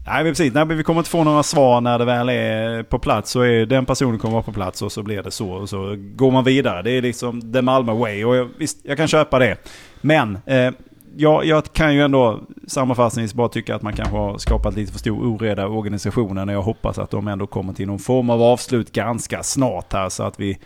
[0.06, 3.00] Nej men precis, Nej, vi kommer inte få några svar när det väl är på
[3.00, 3.32] plats.
[3.32, 5.52] Så är den personen kommer vara på plats och så blir det så.
[5.52, 6.82] Och så går man vidare.
[6.82, 8.24] Det är liksom the Malmö way.
[8.26, 9.58] Och jag, visst, jag kan köpa det.
[10.02, 10.72] Men eh,
[11.18, 15.00] jag, jag kan ju ändå sammanfattningsvis bara tycka att man kanske har skapat lite för
[15.00, 16.50] stor oreda i organisationen.
[16.50, 20.10] Och jag hoppas att de ändå kommer till någon form av avslut ganska snart här.
[20.10, 20.60] Så att vi,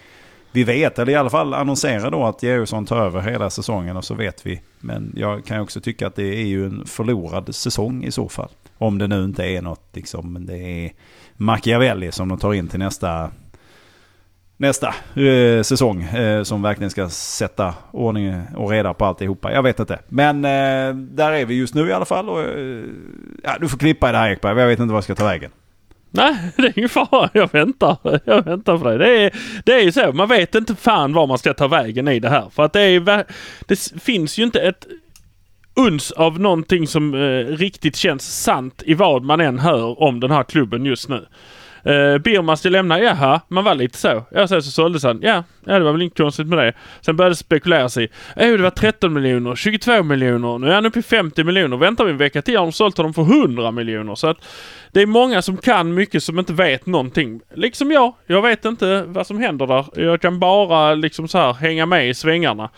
[0.51, 4.05] vi vet, eller i alla fall annonserar då att Georgsson tar över hela säsongen och
[4.05, 4.61] så vet vi.
[4.79, 8.49] Men jag kan också tycka att det är ju en förlorad säsong i så fall.
[8.83, 10.91] Om det nu inte är något, liksom, det är
[11.37, 13.31] Machiavelli som de tar in till nästa,
[14.57, 16.03] nästa eh, säsong.
[16.03, 19.51] Eh, som verkligen ska sätta ordning och reda på alltihopa.
[19.51, 19.99] Jag vet inte.
[20.07, 22.29] Men eh, där är vi just nu i alla fall.
[22.29, 22.83] Och, eh,
[23.43, 24.59] ja, du får klippa i det här Ekberg.
[24.59, 25.51] Jag vet inte vad jag ska ta vägen.
[26.11, 27.29] Nej, det är ingen fara.
[27.33, 27.97] Jag väntar.
[28.25, 28.97] Jag väntar på dig.
[28.97, 29.31] Det är,
[29.65, 30.11] det är ju så.
[30.11, 32.49] Man vet inte fan var man ska ta vägen i det här.
[32.49, 33.25] För att det är
[33.67, 34.87] Det finns ju inte ett
[35.75, 40.31] uns av någonting som eh, riktigt känns sant i vad man än hör om den
[40.31, 41.25] här klubben just nu.
[41.85, 44.23] Eh, Birman skulle lämna, jaha, man var lite så.
[44.31, 45.19] Ja, sen så såldes han.
[45.21, 46.73] Ja, ja, det var väl inget konstigt med det.
[47.01, 50.75] Sen började det spekuleras i, oh, eh, det var 13 miljoner, 22 miljoner, nu är
[50.75, 51.77] han uppe i 50 miljoner.
[51.77, 54.15] Väntar vi en vecka till har de sålt honom för 100 miljoner.
[54.15, 54.37] Så att
[54.91, 57.41] det är många som kan mycket som inte vet någonting.
[57.53, 58.13] Liksom jag.
[58.27, 59.85] Jag vet inte vad som händer där.
[59.95, 62.69] Jag kan bara liksom så här hänga med i svängarna.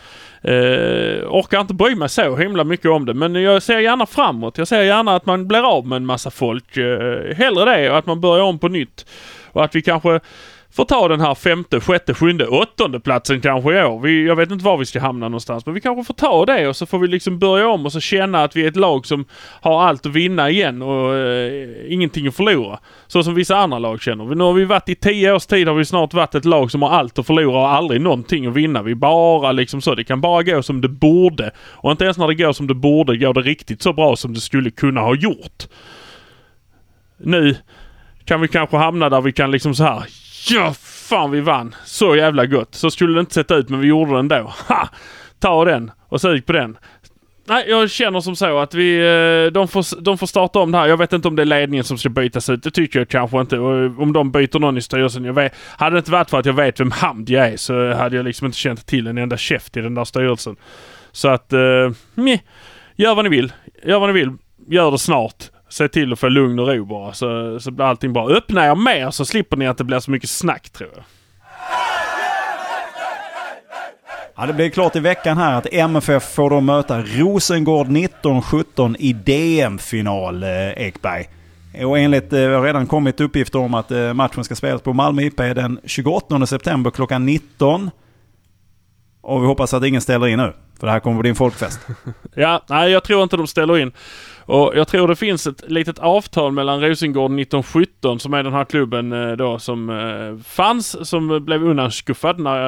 [0.47, 4.58] Eh, orkar inte bry mig så himla mycket om det men jag ser gärna framåt.
[4.58, 6.77] Jag ser gärna att man blir av med en massa folk.
[6.77, 9.05] Eh, hellre det och att man börjar om på nytt.
[9.51, 10.19] Och att vi kanske
[10.76, 14.00] får ta den här femte, sjätte, sjunde, åttonde platsen kanske i år.
[14.00, 16.68] Vi, jag vet inte var vi ska hamna någonstans men vi kanske får ta det
[16.68, 19.06] och så får vi liksom börja om och så känna att vi är ett lag
[19.06, 19.26] som
[19.62, 22.80] har allt att vinna igen och eh, ingenting att förlora.
[23.08, 24.36] Så som vissa andra lag känner.
[24.36, 26.82] Nu har vi varit i tio års tid har vi snart varit ett lag som
[26.82, 28.82] har allt att förlora och aldrig någonting att vinna.
[28.82, 29.96] Vi bara liksom så.
[29.96, 31.52] Det kan bara gå som det borde.
[31.58, 34.34] Och inte ens när det går som det borde går det riktigt så bra som
[34.34, 35.68] det skulle kunna ha gjort.
[37.18, 37.56] Nu
[38.26, 40.04] kan vi kanske hamna där vi kan liksom så här
[40.49, 41.75] Ja, fan vi vann.
[41.86, 42.75] Så jävla gott.
[42.75, 44.53] Så skulle det inte sett ut men vi gjorde det ändå.
[44.67, 44.89] Ha!
[45.39, 46.77] Ta den och sug på den.
[47.47, 50.77] Nej, jag känner som så att vi, eh, de får, de får starta om det
[50.77, 50.88] här.
[50.88, 52.63] Jag vet inte om det är ledningen som ska bytas ut.
[52.63, 53.60] Det tycker jag kanske inte.
[53.60, 55.25] Och eh, om de byter någon i styrelsen.
[55.25, 58.15] Jag vet, hade det inte varit för att jag vet vem Hamdia är så hade
[58.15, 60.55] jag liksom inte känt till en enda käft i den där styrelsen.
[61.12, 62.39] Så att, eh, meh.
[62.95, 63.53] Gör vad ni vill.
[63.84, 64.34] Gör vad ni vill.
[64.67, 65.49] Gör det snart.
[65.76, 68.30] Se till att få lugn och ro bara så, så blir allting bra.
[68.30, 71.04] Öppna er mer så slipper ni att det blir så mycket snack tror jag.
[74.36, 79.14] Ja, det blir klart i veckan här att MFF får då möta Rosengård 1917 i
[79.14, 81.30] DM-final, eh, Ekberg.
[81.86, 85.22] Och enligt, det har redan kommit uppgifter om att eh, matchen ska spelas på Malmö
[85.22, 87.92] IP den 28 september klockan 19.
[89.22, 91.80] Och vi hoppas att ingen ställer in nu, för det här kommer bli en folkfest.
[92.36, 93.92] Ja, nej jag tror inte de ställer in.
[94.45, 98.65] Och jag tror det finns ett litet avtal mellan Rosengård 1917 som är den här
[98.65, 102.60] klubben eh, då som eh, fanns, som blev undanskuffad när,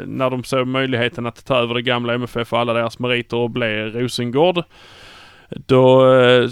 [0.00, 3.36] eh, när de såg möjligheten att ta över det gamla MFF och alla deras meriter
[3.36, 4.64] och bli Rosengård.
[5.50, 6.04] Då,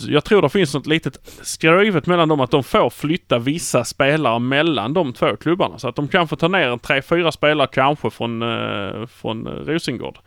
[0.08, 4.38] jag tror det finns något litet skrivet mellan dem att de får flytta vissa spelare
[4.38, 5.78] mellan de två klubbarna.
[5.78, 8.40] Så att de kan få ta ner en tre, fyra spelare kanske från,
[9.08, 10.18] från Rosengård.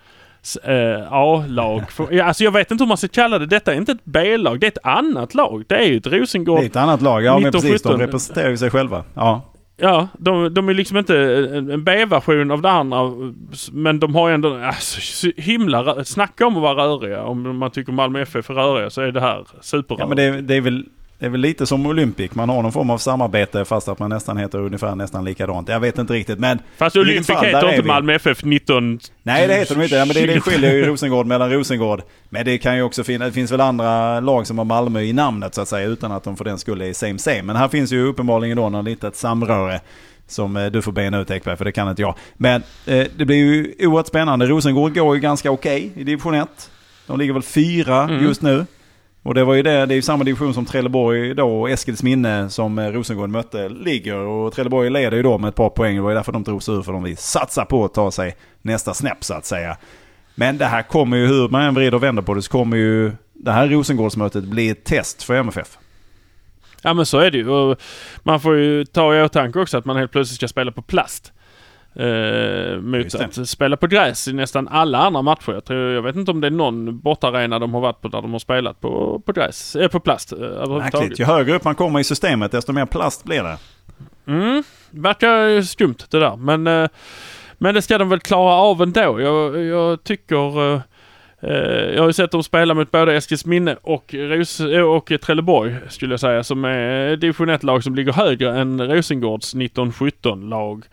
[0.63, 1.83] Eh, A-lag.
[2.23, 3.45] Alltså jag vet inte hur man ska kalla det.
[3.45, 4.59] Detta är inte ett B-lag.
[4.59, 5.63] Det är ett annat lag.
[5.67, 6.59] Det är ju ett Rosengård.
[6.59, 7.69] Det är ett annat lag, ja men precis.
[7.69, 7.99] De 1917.
[8.07, 9.03] representerar ju sig själva.
[9.13, 9.41] Ja.
[9.81, 11.17] Ja, de, de är liksom inte
[11.73, 12.99] en B-version av det andra.
[13.71, 17.23] Men de har ändå, alltså, så himla, snacka om att vara röriga.
[17.23, 19.99] Om man tycker Malmö FF är röriga så är det här superrörigt.
[19.99, 20.85] Ja, men det, är- det, är väl,
[21.19, 22.35] det är väl lite som Olympic.
[22.35, 25.69] Man har någon form av samarbete fast att man nästan heter ungefär nästan likadant.
[25.69, 26.59] Jag vet inte riktigt men...
[26.77, 27.87] Fast Olympic fall, heter inte.
[27.87, 28.99] Malmö FF 19...
[29.23, 29.95] Nej det heter de inte.
[29.95, 32.01] Ja, men det, det skiljer ju Rosengård mellan Rosengård.
[32.29, 35.13] Men det kan ju också finnas, det finns väl andra lag som har Malmö i
[35.13, 37.41] namnet så att säga utan att de för den skull är same same.
[37.43, 39.79] Men här finns ju uppenbarligen då något litet samröre
[40.27, 42.15] som eh, du får bena ut Ekberg för det kan inte jag.
[42.37, 44.45] Men eh, det blir ju oerhört spännande.
[44.45, 46.47] Rosengård går ju ganska okej i division 1.
[47.07, 48.23] De ligger väl fyra Mm.
[48.23, 48.65] just nu.
[49.23, 52.49] Och det var ju det, det är ju samma division som Trelleborg då och Eskilsminne
[52.49, 54.15] som eh, Rosengård mötte ligger.
[54.15, 55.95] Och Trelleborg leder ju då med ett par poäng.
[55.95, 58.11] Det var ju därför de drog sig ur för de vill satsa på att ta
[58.11, 59.77] sig nästa snäpp så att säga.
[60.35, 62.77] Men det här kommer ju, hur man än vrider och vänder på det, så kommer
[62.77, 65.77] ju det här Rosengårdsmötet bli ett test för MFF.
[66.81, 67.49] Ja men så är det ju.
[67.49, 67.79] Och
[68.23, 71.33] man får ju ta i åtanke också att man helt plötsligt ska spela på plast.
[71.95, 75.51] Eh, mot att spela på gräs i nästan alla andra matcher.
[75.51, 78.21] Jag, tror, jag vet inte om det är någon bortaarena de har varit på där
[78.21, 80.93] de har spelat på, på gräs, eh, på plast eh, överhuvudtaget.
[80.93, 81.19] Märkligt.
[81.19, 83.57] Ju högre upp man kommer i systemet, desto mer plast blir det.
[84.27, 86.35] Mm, verkar skumt det där.
[86.35, 86.89] Men, eh,
[87.57, 89.21] men det ska de väl klara av ändå.
[89.21, 90.73] Jag, jag tycker...
[90.75, 90.81] eh,
[91.95, 96.19] jag har ju sett dem spela mot både Eskilsminne och, Ros- och Trelleborg skulle jag
[96.19, 96.43] säga.
[96.43, 100.85] Som är division 1-lag som ligger högre än Rosengårds 1917-lag.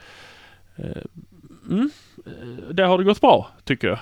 [1.70, 1.90] Mm,
[2.72, 3.98] det har det gått bra tycker jag.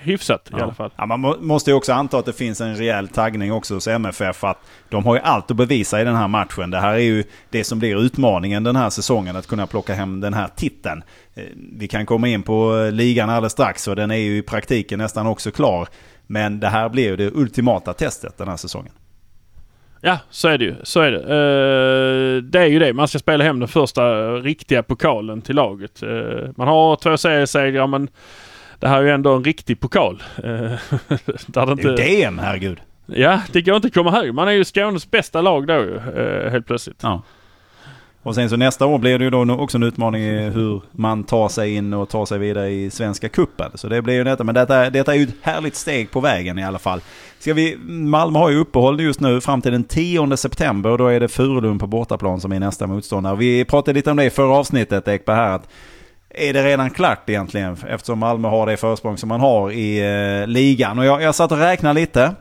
[0.00, 0.62] Hyfsat i Ja.
[0.62, 0.90] alla fall.
[0.96, 3.86] Ja, man må, måste ju också anta att det finns en rejäl taggning också hos
[3.88, 4.44] MFF.
[4.44, 6.70] Att de har ju allt att bevisa i den här matchen.
[6.70, 9.36] Det här är ju det som blir utmaningen den här säsongen.
[9.36, 11.02] Att kunna plocka hem den här titeln.
[11.34, 11.42] Eh,
[11.72, 14.98] Vi kan komma in på eh, ligan alldeles strax och den är ju i praktiken
[14.98, 15.88] nästan också klar.
[16.26, 18.92] Men det här blir ju det ultimata testet den här säsongen.
[20.00, 20.74] Ja, så är det ju.
[20.82, 21.18] Så är det.
[21.18, 22.92] Eh, det är ju det.
[22.92, 26.02] Man ska spela hem den första riktiga pokalen till laget.
[26.02, 26.08] Eh,
[26.56, 28.08] man har två seriesegrar men
[28.78, 30.22] det här är ju ändå en riktig pokal.
[30.36, 30.42] Eh,
[31.46, 32.02] där det Det är ju inte...
[32.02, 32.78] DM, herregud.
[33.06, 34.32] Ja, det går inte att komma högre.
[34.32, 36.00] Man är ju Skånes bästa lag då ju,
[36.50, 36.98] helt plötsligt.
[37.02, 37.22] Ja.
[38.22, 41.24] Och sen så nästa år blir det ju då också en utmaning i hur man
[41.24, 43.70] tar sig in och tar sig vidare i Svenska Cupen.
[43.74, 44.44] Så det blir ju detta.
[44.44, 47.00] Men detta, detta är ju ett härligt steg på vägen i alla fall.
[47.38, 50.90] Ska vi, Malmö har ju uppehåll just nu fram till den 10 september.
[50.90, 53.36] Och då är det Furulund på bortaplan som är nästa motståndare.
[53.36, 55.54] Vi pratade lite om det i förra avsnittet Ekberg här.
[55.54, 55.68] Att
[56.30, 57.76] är det redan klart egentligen?
[57.88, 59.98] Eftersom Malmö har det försprång som man har i
[60.40, 60.98] eh, ligan.
[60.98, 62.34] Och jag, jag satt och räknade lite.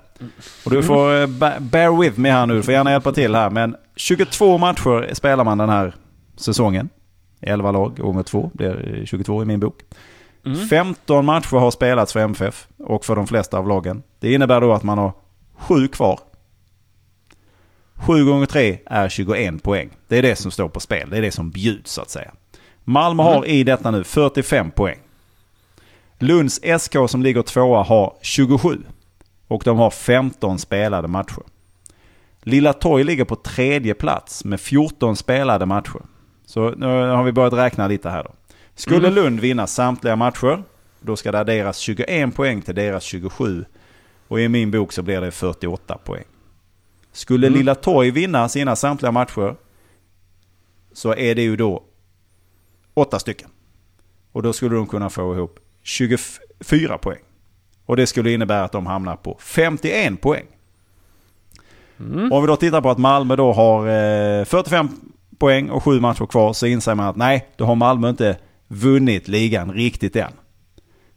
[0.65, 1.27] Och du får eh,
[1.60, 3.49] bear with me här nu, du får gärna hjälpa till här.
[3.49, 5.95] Men 22 matcher spelar man den här
[6.38, 6.89] säsongen.
[7.41, 9.81] 11 lag gånger 2 blir eh, 22 i min bok.
[10.53, 10.67] Mm.
[10.67, 14.03] 15 matcher har spelats för MFF och för de flesta av lagen.
[14.19, 15.12] Det innebär då att man har
[15.55, 16.19] 7 kvar.
[17.95, 19.89] 7 gånger 3 är 21 poäng.
[20.07, 21.10] Det är det som står på spel.
[21.10, 22.31] Det är det som bjuds så att säga.
[22.83, 23.33] Malmö mm.
[23.33, 24.97] har i detta nu 45 poäng.
[26.19, 28.77] Lunds SK som ligger tvåa har 27.
[29.47, 31.43] Och de har 15 spelade matcher.
[32.41, 36.01] Lilla Torg ligger på tredje plats med 14 spelade matcher.
[36.45, 38.31] Så nu har vi börjat räkna lite här då.
[38.77, 39.13] Skulle mm.
[39.13, 40.63] Lund vinna samtliga matcher,
[40.99, 43.65] då ska det adderas 21 poäng till deras 27.
[44.27, 46.23] Och i min bok så blir det 48 poäng.
[47.11, 47.57] Skulle mm.
[47.57, 49.55] Lilla Torg vinna sina samtliga matcher,
[50.93, 51.83] så är det ju då
[52.93, 53.49] åtta stycken.
[54.31, 57.21] Och då skulle de kunna få ihop 24 poäng.
[57.85, 60.45] Och det skulle innebära att de hamnar på 51 poäng.
[61.99, 62.31] Mm.
[62.31, 64.89] Om vi då tittar på att Malmö då har eh, 45
[65.37, 68.37] poäng och sju matcher kvar så inser man att nej, då har Malmö inte
[68.67, 70.32] vunnit ligan riktigt än.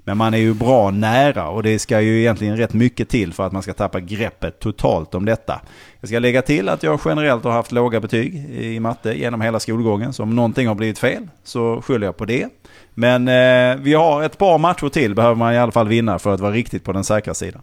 [0.04, 3.46] Men man är ju bra nära och det ska ju egentligen rätt mycket till för
[3.46, 5.60] att man ska tappa greppet totalt om detta.
[6.00, 9.60] Jag ska lägga till att jag generellt har haft låga betyg i matte genom hela
[9.60, 10.12] skolgången.
[10.12, 12.48] Så om någonting har blivit fel så skyller jag på det.
[12.94, 16.34] Men eh, vi har ett par matcher till behöver man i alla fall vinna för
[16.34, 17.62] att vara riktigt på den säkra sidan.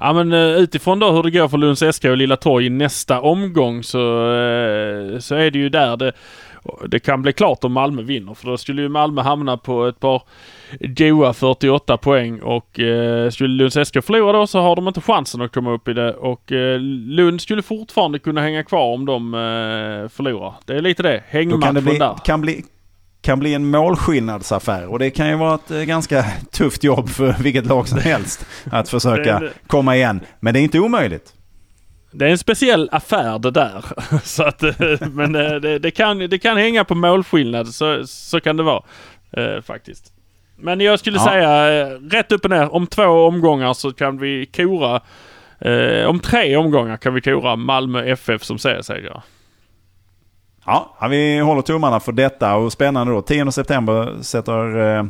[0.00, 2.70] Ja men eh, utifrån då hur det går för Lunds SK och Lilla Torg i
[2.70, 3.98] nästa omgång så,
[4.34, 6.12] eh, så är det ju där det,
[6.88, 8.34] det kan bli klart om Malmö vinner.
[8.34, 10.22] För då skulle ju Malmö hamna på ett par
[10.80, 15.42] goa 48 poäng och eh, skulle Lunds SK förlora då så har de inte chansen
[15.42, 19.34] att komma upp i det och eh, Lund skulle fortfarande kunna hänga kvar om de
[19.34, 20.54] eh, förlorar.
[20.64, 22.14] Det är lite det, hängmatchen kan det bli, där.
[22.24, 22.64] Kan bli,
[23.20, 27.36] kan bli en målskillnadsaffär och det kan ju vara ett eh, ganska tufft jobb för
[27.42, 30.20] vilket lag som helst att försöka komma igen.
[30.40, 31.34] Men det är inte omöjligt.
[32.10, 33.84] Det är en speciell affär det där.
[34.24, 38.40] så att, eh, men eh, det, det, kan, det kan hänga på målskillnad, så, så
[38.40, 38.82] kan det vara
[39.32, 40.12] eh, faktiskt.
[40.56, 41.24] Men jag skulle ja.
[41.24, 45.00] säga rätt upp och ner, om två omgångar så kan vi kora,
[45.58, 49.22] eh, om tre omgångar kan vi kora Malmö FF som seriesegrare.
[50.66, 53.22] Ja, vi håller tummarna för detta och spännande då.
[53.22, 55.04] 10 september sätter eh,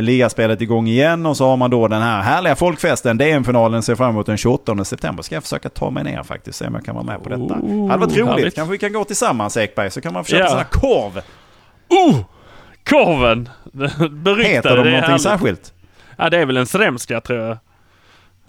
[0.00, 3.18] ligaspelet igång igen och så har man då den här härliga folkfesten.
[3.18, 5.22] DM-finalen ser fram emot den 28 september.
[5.22, 7.42] Ska jag försöka ta mig ner faktiskt, se om jag kan vara med på detta.
[7.42, 8.28] Oh, det hade varit roligt.
[8.28, 8.54] Härligt.
[8.54, 10.48] Kanske vi kan gå tillsammans Ekberg, så kan man köpa ja.
[10.48, 11.20] sån här korv.
[11.88, 12.16] Oh!
[12.84, 13.48] Korven!
[14.10, 14.42] Beryktade.
[14.42, 15.72] Heter de någonting särskilt?
[16.16, 17.58] Ja, det är väl en sremska tror jag.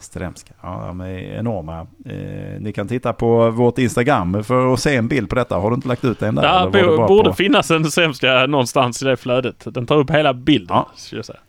[0.01, 0.53] Stremska.
[0.61, 1.87] Ja, de är enorma.
[2.05, 5.55] Eh, ni kan titta på vårt Instagram för att se en bild på detta.
[5.55, 6.43] Har du inte lagt ut den där?
[6.43, 7.35] Ja, det borde på...
[7.35, 9.63] finnas en Stremska någonstans i det flödet.
[9.65, 10.77] Den tar upp hela bilden.
[10.77, 10.87] Ja.
[11.11, 11.39] Jag säga.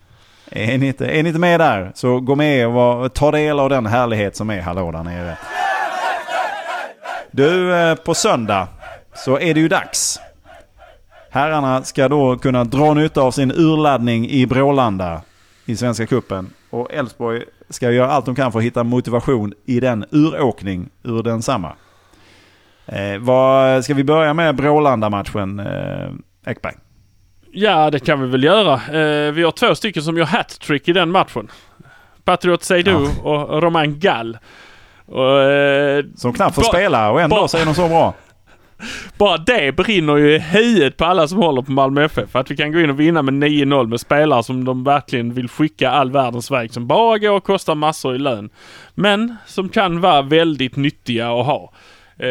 [0.50, 3.60] Är ni, inte, är ni inte med där så gå med och var, ta del
[3.60, 5.38] av den härlighet som är hallå där nere.
[7.30, 8.68] Du, eh, på söndag
[9.14, 10.20] så är det ju dags.
[11.30, 15.22] Herrarna ska då kunna dra nytta av sin urladdning i Brålanda
[15.66, 19.80] i Svenska Kuppen och Elfsborg ska göra allt de kan för att hitta motivation i
[19.80, 21.72] den uråkning ur densamma.
[22.86, 26.74] Eh, vad, ska vi börja med Brålanda-matchen, eh, Ekberg?
[27.52, 28.74] Ja, det kan vi väl göra.
[28.74, 31.48] Eh, vi har två stycken som gör hattrick i den matchen.
[32.24, 33.44] Patriot Seydou ja.
[33.44, 34.38] och Romain Gall.
[35.06, 38.14] Och, eh, som knappt får spela och ändå så är de så bra.
[39.18, 42.36] Bara det brinner ju i huvudet på alla som håller på Malmö FF.
[42.36, 45.48] Att vi kan gå in och vinna med 9-0 med spelare som de verkligen vill
[45.48, 46.72] skicka all världens väg.
[46.72, 48.50] Som bara går och kostar massor i lön.
[48.94, 51.72] Men som kan vara väldigt nyttiga att ha.
[52.22, 52.28] Eh,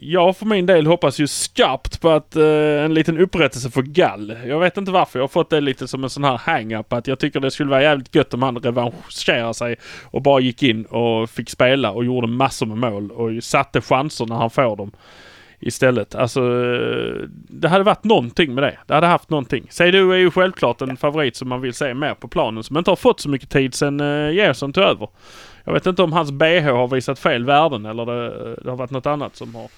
[0.00, 4.36] jag för min del hoppas ju skarpt på att eh, en liten upprättelse för Gall.
[4.46, 5.18] Jag vet inte varför.
[5.18, 6.92] Jag har fått det lite som en sån här hang-up.
[6.92, 10.62] Att jag tycker det skulle vara jävligt gött om han revanscherar sig och bara gick
[10.62, 14.76] in och fick spela och gjorde massor med mål och satte chanser när han får
[14.76, 14.92] dem
[15.60, 16.14] istället.
[16.14, 16.40] Alltså,
[17.48, 18.78] det hade varit någonting med det.
[18.86, 19.66] Det hade haft någonting.
[19.70, 22.90] Seidu är ju självklart en favorit som man vill se mer på planen som inte
[22.90, 25.08] har fått så mycket tid sen uh, Gerson tog över.
[25.64, 28.90] Jag vet inte om hans BH har visat fel värden eller det, det har varit
[28.90, 29.68] något annat som har...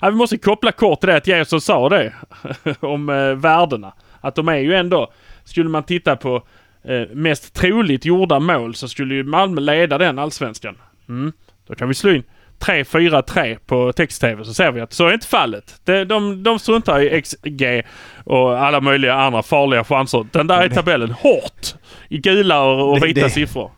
[0.00, 2.12] Ja, vi måste koppla kort till det att Gerson sa det
[2.80, 3.92] om uh, värdena.
[4.20, 5.12] Att de är ju ändå,
[5.44, 6.42] skulle man titta på
[6.88, 10.76] uh, mest troligt gjorda mål så skulle ju Malmö leda den allsvenskan.
[11.08, 11.32] Mm.
[11.66, 12.22] Då kan vi slå in
[12.60, 15.74] 3-4-3 på text-tv så ser vi att så är inte fallet.
[15.84, 17.82] De, de, de struntar i XG
[18.24, 20.26] och alla möjliga andra farliga chanser.
[20.32, 21.74] Den där är tabellen hårt
[22.08, 23.70] i gula och, och Det- vita det- siffror.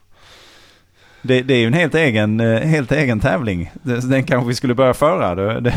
[1.23, 3.71] Det, det är ju en helt egen, eh, helt egen tävling.
[3.83, 5.35] Det- Den kanske vi skulle börja föra.
[5.35, 5.75] Då, det,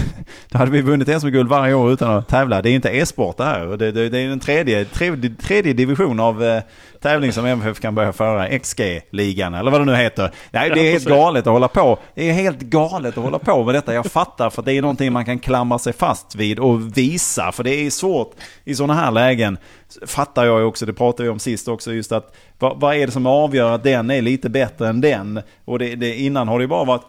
[0.51, 2.61] då hade vi vunnit SM-guld varje år utan att tävla.
[2.61, 3.65] Det är inte e-sport det här.
[3.77, 6.61] Det, det, det är den tredje, tredje, tredje division av eh,
[7.01, 8.59] tävling som MFF kan börja föra.
[8.59, 10.31] XG-ligan eller vad det nu heter.
[10.51, 11.99] Nej, det är helt galet att hålla på.
[12.15, 13.93] Det är helt galet att hålla på med detta.
[13.93, 17.51] Jag fattar för det är någonting man kan klamra sig fast vid och visa.
[17.51, 19.57] För det är svårt i sådana här lägen.
[20.05, 23.11] Fattar jag också, det pratade vi om sist också, just att vad, vad är det
[23.11, 25.41] som avgör att den är lite bättre än den?
[25.65, 27.05] Och det, det, innan har det ju bara varit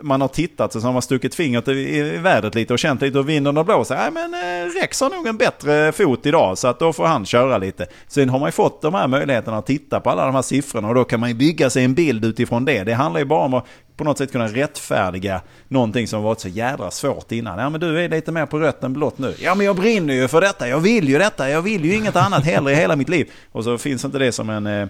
[0.00, 3.18] man har tittat så har man stuckit fingret i, i vädret lite och känt lite
[3.18, 3.90] hur vinden har blåst.
[3.90, 7.26] Nej men eh, Rex har nog en bättre fot idag så att då får han
[7.26, 7.86] köra lite.
[8.08, 10.88] Sen har man ju fått de här möjligheterna att titta på alla de här siffrorna
[10.88, 12.84] och då kan man ju bygga sig en bild utifrån det.
[12.84, 13.66] Det handlar ju bara om att
[13.96, 17.58] på något sätt kunna rättfärdiga någonting som varit så jädra svårt innan.
[17.58, 19.34] Ja men du är lite mer på rött än blått nu.
[19.38, 22.16] Ja men jag brinner ju för detta, jag vill ju detta, jag vill ju inget
[22.16, 23.30] annat heller i hela mitt liv.
[23.52, 24.66] Och så finns inte det som en...
[24.66, 24.88] Eh,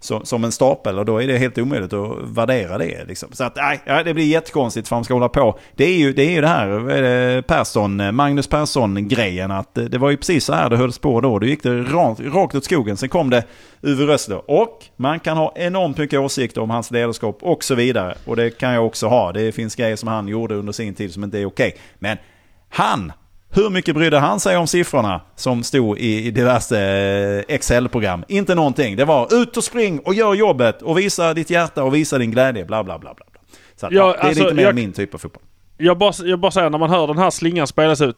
[0.00, 3.04] som, som en stapel och då är det helt omöjligt att värdera det.
[3.08, 3.28] Liksom.
[3.32, 5.58] Så att, nej, det blir jättekonstigt för de ska hålla på.
[5.74, 9.50] Det är ju det, är ju det här är det, Persson, Magnus Persson-grejen.
[9.50, 11.38] att det, var ju precis så här det hölls på då.
[11.38, 12.96] Då gick det rakt, rakt åt skogen.
[12.96, 13.44] Sen kom det
[13.82, 14.50] Uwe Rössler.
[14.50, 18.14] Och man kan ha enormt mycket åsikter om hans ledarskap och så vidare.
[18.24, 19.32] Och det kan jag också ha.
[19.32, 21.76] Det finns grejer som han gjorde under sin tid som inte är okej.
[21.98, 22.18] Men
[22.68, 23.12] han
[23.56, 26.78] hur mycket brydde han sig om siffrorna som stod i i diverse
[27.48, 28.24] eh, Excel-program?
[28.28, 28.96] Inte någonting.
[28.96, 32.30] Det var ut och spring och gör jobbet och visa ditt hjärta och visa din
[32.30, 32.64] glädje.
[32.64, 33.14] Bla bla bla.
[33.14, 33.26] bla.
[33.76, 35.42] Så att, ja, det är alltså, lite mer jag- min typ av fotboll.
[35.78, 38.16] Jag bara, jag bara säger när man hör den här slingan spelas ut.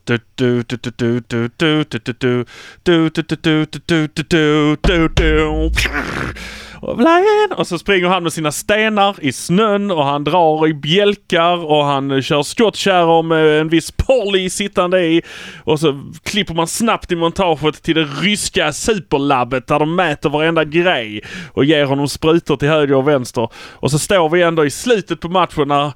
[7.57, 11.85] Och så springer han med sina stenar i snön och han drar i bjälkar och
[11.85, 15.22] han kör skottkärror med en viss Polly sittande i.
[15.64, 20.64] Och så klipper man snabbt i montaget till det ryska superlabbet där de mäter varenda
[20.64, 21.20] grej
[21.53, 23.49] och ger honom sprutor till höger och vänster.
[23.55, 25.93] Och så står vi ändå i slutet på matchen när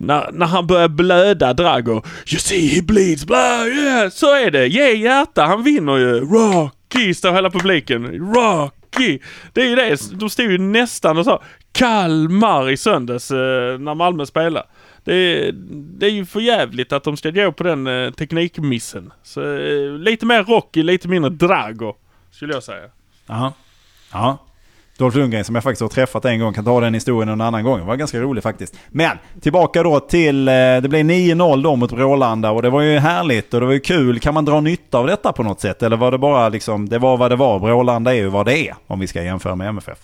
[0.00, 2.02] när, när, han börjar blöda Drago.
[2.26, 4.10] You see he bleeds, blah, yeah.
[4.10, 4.66] Så är det.
[4.66, 6.20] Ge hjärta, han vinner ju.
[6.20, 8.32] Rocky, står hela publiken.
[8.34, 8.77] Rock.
[8.94, 9.18] Hockey!
[9.52, 10.18] Det är ju det.
[10.18, 14.66] De stod ju nästan och sa Kalmar i söndags eh, när Malmö spelade.
[15.04, 19.12] Det är, det är ju för jävligt att de ska gå på den eh, teknikmissen.
[19.22, 21.94] Så eh, lite mer Rocky, lite mindre Drago.
[22.30, 22.84] Skulle jag säga.
[23.26, 23.52] Ja.
[24.12, 24.38] Ja.
[24.98, 27.64] Dolph Lundgren som jag faktiskt har träffat en gång kan ta den historien en annan
[27.64, 27.78] gång.
[27.78, 28.78] Det var ganska roligt faktiskt.
[28.88, 32.98] Men tillbaka då till, eh, det blev 9-0 då mot Brålanda och det var ju
[32.98, 34.20] härligt och det var ju kul.
[34.20, 35.82] Kan man dra nytta av detta på något sätt?
[35.82, 37.58] Eller var det bara liksom, det var vad det var.
[37.58, 39.98] Brålanda är ju vad det är om vi ska jämföra med MFF.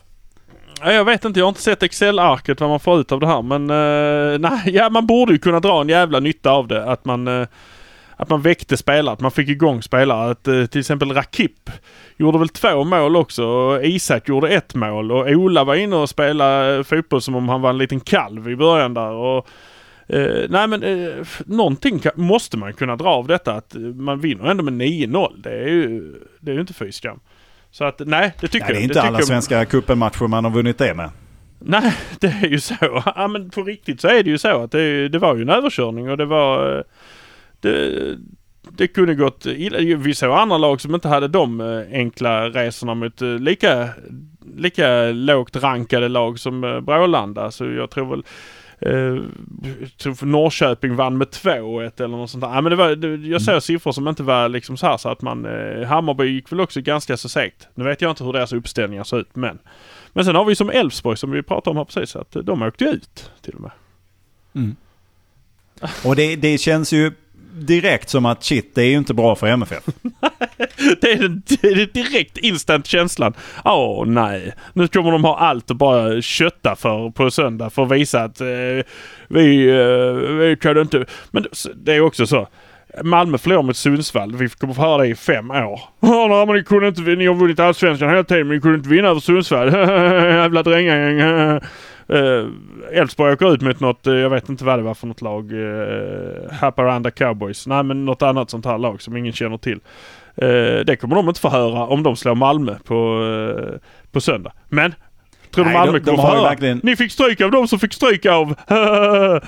[0.84, 3.42] Jag vet inte, jag har inte sett Excel-arket vad man får ut av det här
[3.42, 6.84] men eh, nej, ja man borde ju kunna dra en jävla nytta av det.
[6.84, 7.46] Att man, eh,
[8.16, 10.30] att man väckte spelare, att man fick igång spelare.
[10.30, 11.70] Att, till exempel Rakip
[12.16, 16.08] gjorde väl två mål också och Isak gjorde ett mål och Ola var inne och
[16.08, 19.10] spelade fotboll som om han var en liten kalv i början där.
[19.10, 19.48] Och,
[20.08, 21.14] eh, nej men eh,
[21.46, 25.32] någonting kan, måste man kunna dra av detta att man vinner ändå med 9-0.
[25.42, 27.20] Det är ju, det är ju inte fy skam.
[27.70, 28.82] Så att nej, det tycker Nej, det är jag.
[28.84, 31.10] inte tycker alla jag- svenska cupen-matcher man har vunnit det med.
[31.58, 32.74] Nej, det är ju så.
[33.16, 35.48] Ja, men på riktigt så är det ju så att det, det var ju en
[35.48, 36.76] överkörning och det var...
[36.78, 36.82] eh,
[37.60, 37.90] Det,
[38.70, 39.96] det kunde gått illa.
[39.96, 43.88] Vi såg andra lag som inte hade de eh, enkla resorna mot eh, lika,
[44.56, 47.50] lika lågt rankade lag som eh, Brålanda.
[47.50, 48.24] Så jag tror väl...
[49.98, 52.54] Tror för Norrköping vann med 2-1 eller något sånt där.
[52.54, 55.08] Ja, men det var, det, jag såg siffror som inte var liksom så här så
[55.08, 55.46] att man...
[55.46, 57.68] Eh, Hammarby gick väl också ganska så segt.
[57.74, 59.58] Nu vet jag inte hur deras uppställningar ser ut men...
[60.12, 62.84] Men sen har vi som Elfsborg som vi pratade om här precis att de åkte
[62.84, 63.70] ut till och med.
[66.04, 67.12] Och det, det känns ju
[67.54, 69.84] direkt som att shit, det är ju inte bra för MFF.
[71.00, 73.34] Det är, den- det är direkt instant känslan.
[73.64, 77.92] Åh nej, nu kommer de ha allt att bara kötta för på söndag för att
[77.92, 78.46] visa att eh,
[79.28, 81.04] vi, eh, vi kan inte...
[81.30, 82.48] Men det- är också så.
[83.02, 84.36] Malmö förlorar mot Sundsvall.
[84.36, 85.80] Vi kommer få höra det i fem år.
[86.00, 88.76] Ja, nej, men ni, kunde inte, ni har vunnit allsvenskan hela tiden men ni kunde
[88.76, 89.72] inte vinna över Sundsvall.
[89.72, 91.66] Jävla drängar.
[92.08, 92.46] Eh,
[93.00, 95.52] Elfsborg åker ut mot något, eh, jag vet inte vad det var för något lag.
[95.52, 97.66] Uh, Haparanda Cowboys.
[97.66, 99.80] Nej men något annat sånt här lag som ingen känner till.
[100.36, 100.46] Eh,
[100.86, 102.94] det kommer de inte få höra om de slår Malmö på,
[103.58, 103.74] eh,
[104.12, 104.52] på söndag.
[104.68, 104.94] Men
[105.50, 106.48] tror du Nej, Malmö de- de kommer få har ju höra?
[106.50, 108.54] verkligen- Ni fick stryk av dem som fick stryk av...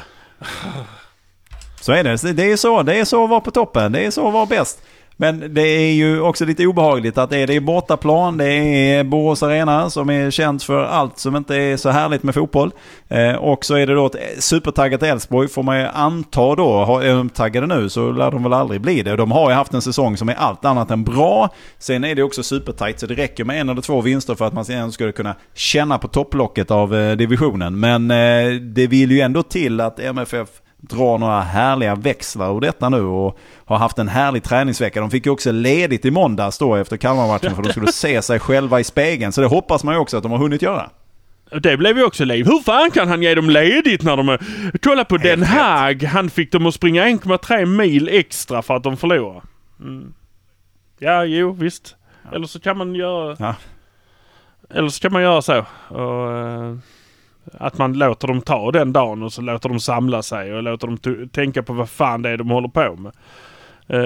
[1.81, 2.33] Så är det.
[2.33, 3.93] Det är så, det är så att vara på toppen.
[3.93, 4.83] Det är så att vara bäst.
[5.17, 9.05] Men det är ju också lite obehagligt att det är, det är bortaplan, det är
[9.05, 12.71] Borås Arena som är känt för allt som inte är så härligt med fotboll.
[13.09, 16.99] Eh, och så är det då ett supertaggat Elfsborg får man ju anta då.
[16.99, 19.17] Är de taggade nu så lär de väl aldrig bli det.
[19.17, 21.49] De har ju haft en säsong som är allt annat än bra.
[21.79, 24.53] Sen är det också supertajt så det räcker med en eller två vinster för att
[24.53, 27.81] man sen skulle kunna känna på topplocket av eh, divisionen.
[27.81, 30.49] Men eh, det vill ju ändå till att MFF
[30.89, 35.01] drar några härliga växlar ur detta nu och har haft en härlig träningsvecka.
[35.01, 38.39] De fick ju också ledigt i måndags då efter Kalmarmatchen för de skulle se sig
[38.39, 39.33] själva i spegeln.
[39.33, 40.91] Så det hoppas man ju också att de har hunnit göra.
[41.51, 42.47] Det blev ju också liv.
[42.47, 44.39] Hur fan kan han ge dem ledigt när de...
[44.83, 46.03] Kolla på Den Haag.
[46.03, 49.41] Han fick dem att springa 1,3 mil extra för att de förlorade.
[49.81, 50.15] Mm.
[50.99, 51.97] Ja, jo visst.
[52.33, 53.37] Eller så kan man göra...
[53.39, 53.55] Ja.
[54.71, 55.65] Eller så kan man göra så.
[55.89, 56.77] Och, eh,
[57.53, 60.87] att man låter dem ta den dagen och så låter dem samla sig och låter
[60.87, 63.13] dem tänka på vad fan det är de håller på med.
[63.91, 63.99] Uh,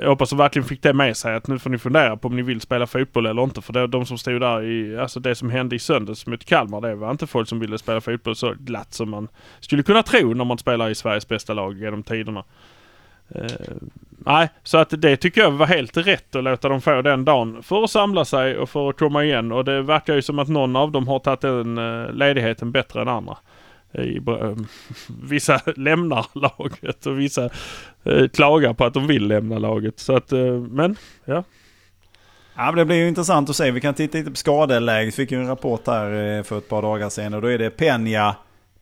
[0.00, 2.36] jag hoppas de verkligen fick det med sig att nu får ni fundera på om
[2.36, 3.62] ni vill spela fotboll eller inte.
[3.62, 6.80] För det, de som stod där i, alltså det som hände i söndags mot Kalmar,
[6.80, 9.28] det var inte folk som ville spela fotboll så glatt som man
[9.60, 12.44] skulle kunna tro när man spelar i Sveriges bästa lag genom tiderna.
[13.36, 13.46] Uh,
[14.18, 17.62] nej, så att det tycker jag var helt rätt att låta dem få den dagen
[17.62, 19.52] för att samla sig och för att komma igen.
[19.52, 23.02] Och det verkar ju som att någon av dem har tagit den eh, ledigheten bättre
[23.02, 23.36] än andra.
[23.92, 24.56] I, eh,
[25.22, 27.50] vissa lämnar laget och vissa
[28.04, 29.98] eh, klagar på att de vill lämna laget.
[29.98, 31.44] Så att, eh, men ja.
[32.56, 33.70] Ja, men det blir ju intressant att se.
[33.70, 35.06] Vi kan titta lite på skadeläget.
[35.06, 37.58] Vi fick ju en rapport här eh, för ett par dagar sedan och då är
[37.58, 38.34] det Peña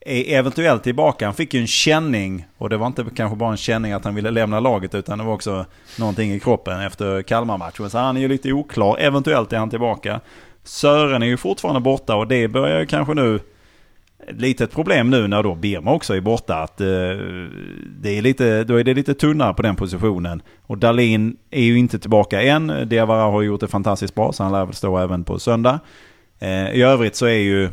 [0.07, 1.25] är eventuellt tillbaka.
[1.25, 4.15] Han fick ju en känning och det var inte kanske bara en känning att han
[4.15, 5.67] ville lämna laget utan det var också
[5.99, 7.91] någonting i kroppen efter Kalmar-matchen.
[7.91, 8.97] Så han är ju lite oklar.
[8.99, 10.21] Eventuellt är han tillbaka.
[10.65, 13.41] Sören är ju fortfarande borta och det börjar ju kanske nu
[14.29, 16.63] ett litet problem nu när då Birma också är borta.
[16.63, 16.87] Att, eh,
[18.01, 20.43] det är lite, då är det lite tunnare på den positionen.
[20.63, 22.89] Och Dalin är ju inte tillbaka än.
[22.89, 25.81] Diawara har gjort det fantastiskt bra så han lär väl stå även på söndag.
[26.39, 27.71] Eh, I övrigt så är ju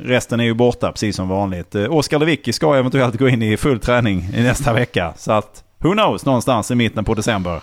[0.00, 1.74] resten är ju borta precis som vanligt.
[1.74, 5.14] Eh, Oskar Lewicki ska eventuellt gå in i full träning i nästa vecka.
[5.16, 7.62] Så att who knows någonstans i mitten på december.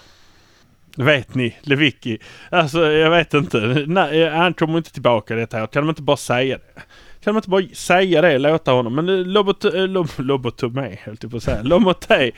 [0.98, 2.18] Vet ni, Lewicki.
[2.50, 3.84] Alltså jag vet inte.
[3.88, 5.68] Nej, han kommer inte tillbaka detta år.
[5.68, 6.82] Kan de inte bara säga det?
[7.24, 8.96] Kan de inte bara säga det, låta honom.
[8.96, 11.62] Men eh, Lobot, eh, Lob, Lobotomé höll jag på att säga.
[11.64, 12.32] Lomoté.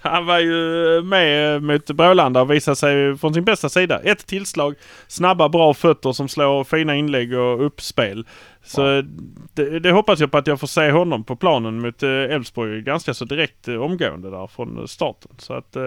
[0.00, 0.56] Han var ju
[1.02, 3.98] med mot Brålanda och visade sig från sin bästa sida.
[4.04, 4.74] Ett tillslag,
[5.08, 8.26] snabba bra fötter som slår fina inlägg och uppspel.
[8.64, 9.02] Så
[9.54, 12.82] det, det hoppas jag på att jag får se honom på planen mot eh, Elfsborg
[12.82, 15.30] ganska så direkt eh, omgående där från starten.
[15.38, 15.76] Så att...
[15.76, 15.82] eh,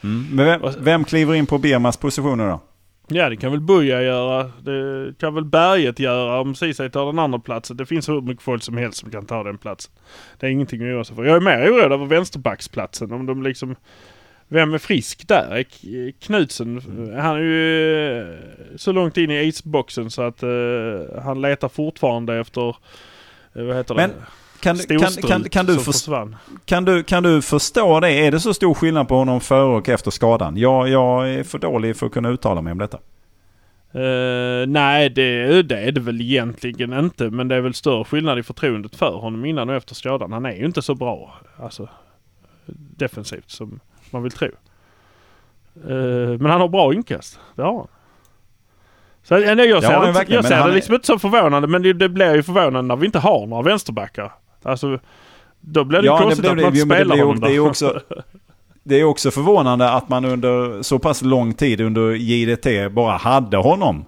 [0.00, 0.26] Mm.
[0.32, 2.60] Men vem, vem kliver in på Birmas positioner då?
[3.08, 4.50] Ja det kan väl Buja göra.
[4.62, 7.76] Det kan väl Berget göra om Ceesay tar den andra platsen.
[7.76, 9.92] Det finns hur mycket folk som helst som kan ta den platsen.
[10.38, 11.24] Det är ingenting att göra sig för.
[11.24, 13.12] Jag är mer oroad över vänsterbacksplatsen.
[13.12, 13.76] Om de liksom...
[14.48, 15.64] Vem är frisk där?
[16.20, 16.82] Knutsen,
[17.18, 18.36] han är ju eh,
[18.76, 22.68] så långt in i isboxen så att eh, han letar fortfarande efter...
[23.54, 24.16] eh, vad heter Men det?
[24.60, 26.28] Kan, kan, kan, kan, du för,
[26.64, 28.10] kan, du, kan du förstå det?
[28.10, 30.56] Är det så stor skillnad på honom före och efter skadan?
[30.56, 32.98] Jag, jag är för dålig för att kunna uttala mig om detta.
[33.92, 37.30] Eh, nej, det, det är det väl egentligen inte.
[37.30, 40.32] Men det är väl större skillnad i förtroendet för honom innan och efter skadan.
[40.32, 41.88] Han är ju inte så bra, alltså
[42.96, 43.80] defensivt som
[44.10, 44.48] man vill tro.
[45.88, 47.40] Eh, men han har bra inkast.
[47.54, 47.86] Det har han.
[49.22, 51.68] Så, nej, jag ser, Ja, det, jag ser det är- liksom inte så förvånande.
[51.68, 54.32] Men det, det blir ju förvånande när vi inte har några vänsterbackar.
[54.66, 54.98] Alltså,
[55.60, 56.62] då blir det Ja, det konstigt blir att det.
[56.64, 58.00] man inte det spelar ju- honom det är också-
[58.82, 63.56] Det är också förvånande att man under så pass lång tid under JDT bara hade
[63.56, 64.04] honom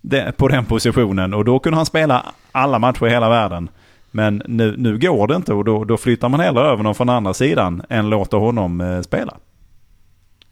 [0.00, 1.34] det- på den positionen.
[1.34, 3.68] Och då kunde han spela alla matcher i hela världen.
[4.10, 7.08] Men nu, nu går det inte och då, då flyttar man hellre över någon från
[7.08, 9.34] andra sidan än låter honom eh, spela.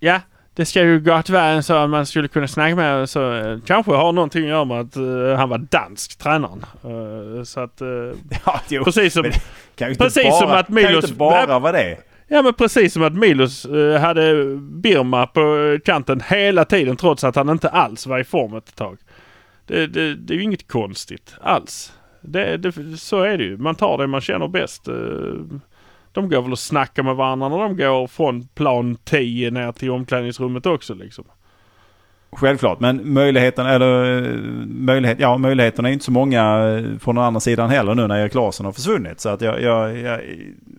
[0.00, 0.20] Ja,
[0.54, 3.58] det ska ju gott vara en så att man skulle kunna snacka med så eh,
[3.66, 6.64] kanske har någonting att göra med att eh, han var dansk tränaren.
[6.84, 7.86] Eh, så att eh,
[8.46, 9.24] Ja, jo, precis som,
[9.98, 11.96] precis bara, som att kan ju Milos- inte bara vara det.
[12.28, 17.36] ja men precis som att Milos eh, hade Birma på kanten hela tiden trots att
[17.36, 18.98] han inte alls var i form ett tag.
[19.66, 21.92] Det, det, det är ju inget konstigt alls.
[22.20, 23.56] Det, det, så är det ju.
[23.56, 24.88] Man tar det man känner bäst.
[26.12, 29.90] De går väl och snackar med varandra när de går från plan 10 ner till
[29.90, 31.24] omklädningsrummet också liksom.
[32.36, 37.24] Självklart, men möjligheten, eller, eh, möjlighet, ja, möjligheterna är inte så många eh, från den
[37.24, 39.20] andra sidan heller nu när Erik Larsson har försvunnit.
[39.20, 40.20] Så att jag, jag, jag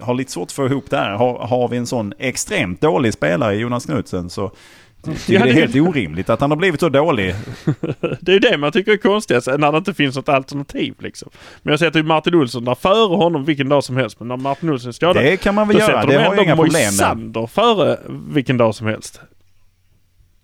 [0.02, 1.12] har lite svårt att få ihop det här.
[1.12, 4.52] Har, har vi en sån extremt dålig spelare i Jonas Knutsen så
[5.12, 7.36] tycker Ja, det är helt orimligt att han har blivit så dålig.
[8.20, 11.30] Det är det man tycker är konstigast, när det inte finns något alternativ liksom.
[11.62, 14.20] Men jag sätter ju Martin Olsson där före honom vilken dag som helst.
[14.20, 16.44] Men när Martin Olsson är skadad, Det kan man väl göra, det de har jag
[16.44, 16.92] inga problem med.
[16.92, 18.00] Moisander före
[18.30, 19.22] vilken dag som helst.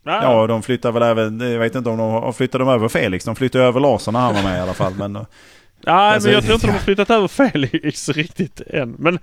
[0.06, 0.24] Ja.
[0.24, 3.26] Ja, de flyttar väl även, jag vet inte om de flyttar de över Felix.
[3.26, 4.94] De flyttar över Larsson när han var med i alla fall.
[4.98, 5.14] Men,
[5.86, 8.96] Nej, Alltså, men jag tror inte de har flyttat över Felix riktigt än.
[9.00, 9.20] Men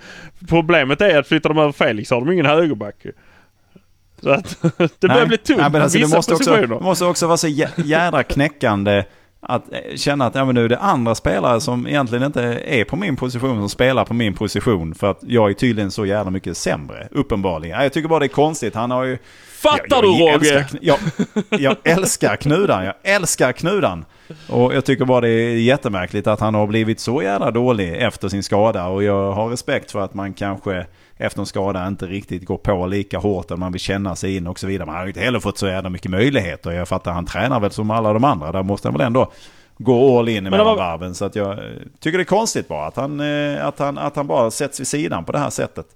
[0.49, 3.07] problemet är att flyttar de över Felix har de ingen högerback.
[4.23, 4.57] Så att
[5.01, 6.79] det börjar bli tungt Nej, på alltså, det vissa måste också, positioner.
[6.79, 9.05] det måste också vara så jä- jädra knäckande
[9.41, 12.85] att eh, känna att ja, men nu är det andra spelare som egentligen inte är
[12.85, 14.95] på min position som spelar på min position.
[14.95, 17.77] För att jag är tydligen så jävla mycket sämre, uppenbarligen.
[17.77, 18.75] Ja, Jag tycker bara det är konstigt.
[18.75, 19.19] Han har ju...
[19.63, 20.57] Fattar jag, du jag Roger?
[20.57, 20.99] älskar, kn- jag,
[21.61, 22.85] jag älskar Knudan.
[22.85, 24.05] Jag älskar Knudan.
[24.49, 28.29] Och jag tycker bara det är jättemärkligt att han har blivit så jävla dålig efter
[28.29, 28.87] sin skada.
[28.87, 30.87] Och jag har respekt för att man kanske
[31.19, 34.47] efter en skada inte riktigt går på lika hårt än man vill känna sig in
[34.47, 34.87] och så vidare.
[34.87, 36.71] Man har ju inte heller fått så jävla mycket möjligheter.
[36.71, 38.53] Jag fattar, han tränar väl som alla de andra.
[38.53, 39.33] Där måste han väl ändå
[39.79, 41.15] gå all in det mellan var- varven.
[41.15, 41.65] Så att jag eh,
[42.01, 44.87] tycker det är konstigt bara att han, eh, att han, att han bara sätts vid
[44.87, 45.87] sidan på det här sättet.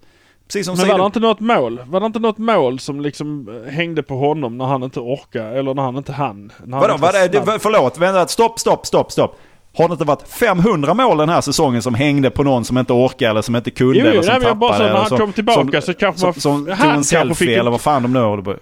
[0.47, 1.81] Precis som Men var det inte något mål?
[1.87, 5.59] Var det inte något mål som liksom eh, hängde på honom när han inte orkade?
[5.59, 6.53] Eller när han inte hann?
[6.59, 9.37] Vadå, var det, förlåt, vänta, stopp, stopp, stopp, stopp.
[9.77, 12.93] Har det inte varit 500 mål den här säsongen som hängde på någon som inte
[12.93, 14.89] orkade eller som inte kunde Jo, eller som nej, jag bara tappade?
[14.89, 17.05] så när han som- kom tillbaka som, så kanske som, man- som tog han en
[17.05, 18.57] selfie en- eller vad fan de nu håller på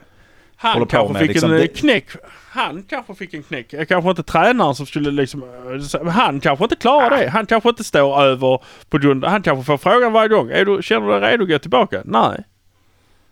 [0.56, 1.52] Han håller på kanske med, fick liksom.
[1.52, 2.06] en eh, knäck.
[2.50, 3.74] Han kanske fick en knäck.
[3.88, 5.42] Kanske inte tränaren som skulle liksom...
[6.02, 7.28] eh, Han kanske inte klarar det.
[7.28, 9.24] Han kanske inte står över på grund...
[9.24, 10.50] Han kanske får frågan varje gång.
[10.50, 12.02] Är du, känner du dig redo att gå tillbaka?
[12.04, 12.44] Nej.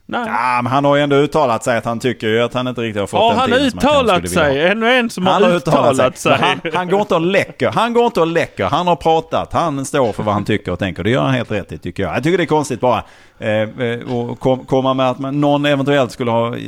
[0.08, 0.22] Nej.
[0.26, 2.80] Ja, men han har ju ändå uttalat sig att han tycker ju att han inte
[2.80, 4.66] riktigt har fått Har den han tiden som han uttalat kanske skulle vilja ha.
[4.66, 4.72] sig?
[4.72, 6.38] Ännu en som Han har har uttalat uttalat sig.
[6.38, 6.46] sig.
[6.62, 7.70] Han, han går inte och läcker.
[7.72, 8.64] Han går inte och läcker.
[8.64, 9.52] Han har pratat.
[9.52, 11.04] Han står för vad han tycker och tänker.
[11.04, 12.16] Det gör han helt rätt i tycker jag.
[12.16, 13.04] Jag tycker det är konstigt bara.
[13.38, 16.62] Eh, eh, och kom, komma med att man, någon eventuellt skulle ha eh,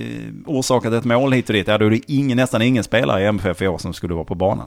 [0.47, 1.68] orsakat ett mål hit och dit.
[1.68, 4.24] Ja, då är det ingen, nästan ingen spelare i MFF i år som skulle vara
[4.24, 4.66] på banan.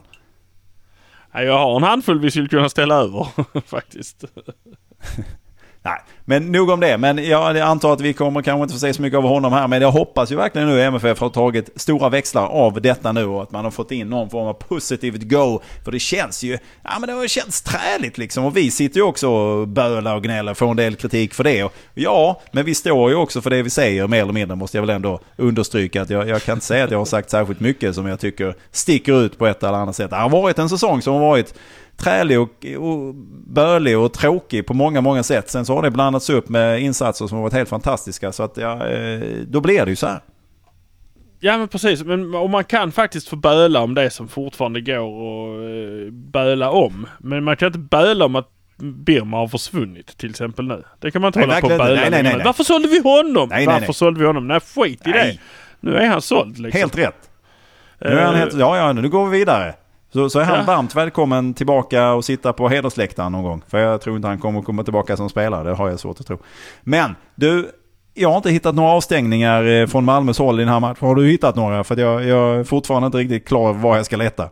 [1.34, 3.26] Nej, jag har en handfull vi skulle kunna ställa över
[3.66, 4.24] faktiskt.
[5.84, 6.98] Nej, men nog om det.
[6.98, 9.68] Men jag antar att vi kommer kanske inte få se så mycket av honom här.
[9.68, 13.42] Men jag hoppas ju verkligen nu MFF har tagit stora växlar av detta nu och
[13.42, 15.60] att man har fått in någon form av positivt go.
[15.84, 18.44] För det känns ju, ja men det har känts träligt liksom.
[18.44, 21.64] Och vi sitter ju också och bölar och gnäller, får en del kritik för det.
[21.64, 24.76] Och ja, men vi står ju också för det vi säger mer eller mindre måste
[24.76, 26.02] jag väl ändå understryka.
[26.02, 28.54] att Jag, jag kan inte säga att jag har sagt särskilt mycket som jag tycker
[28.70, 30.10] sticker ut på ett eller annat sätt.
[30.10, 31.54] Det har varit en säsong som har varit
[31.96, 33.14] trälig och, och
[33.46, 35.50] bölig och tråkig på många, många sätt.
[35.50, 38.32] Sen så har det blandats upp med insatser som har varit helt fantastiska.
[38.32, 40.20] Så att ja, eh, då blir det ju så här.
[41.40, 42.04] Ja men precis.
[42.04, 46.70] Men, och man kan faktiskt få böla om det som fortfarande går och eh, böla
[46.70, 47.06] om.
[47.18, 50.82] Men man kan inte böla om att Birma har försvunnit till exempel nu.
[51.00, 52.36] Det kan man inte Nej, hålla på och böla Nej, nej, länge nej, med.
[52.38, 52.46] nej.
[52.46, 53.48] Varför sålde vi honom?
[53.48, 53.94] Nej, nej, Varför nej.
[53.94, 54.48] sålde vi honom?
[54.48, 55.40] Nej skit i Nej.
[55.80, 55.88] det.
[55.88, 56.78] Nu är han såld liksom.
[56.80, 57.30] Helt rätt.
[58.00, 59.74] Nu är han Eh, helt, ja, ja, nu går vi vidare.
[60.12, 60.64] Så, så är han Ja.
[60.64, 63.62] varmt välkommen tillbaka och sitta på hedersläktaren någon gång.
[63.68, 66.26] För jag tror inte han kommer komma tillbaka som spelare, det har jag svårt att
[66.26, 66.38] tro.
[66.82, 67.70] Men du,
[68.14, 71.08] jag har inte hittat några avstängningar eh, från Malmös håll i den här matchen.
[71.08, 71.84] Har du hittat några?
[71.84, 74.50] För jag, jag är fortfarande inte riktigt klar över var jag ska leta.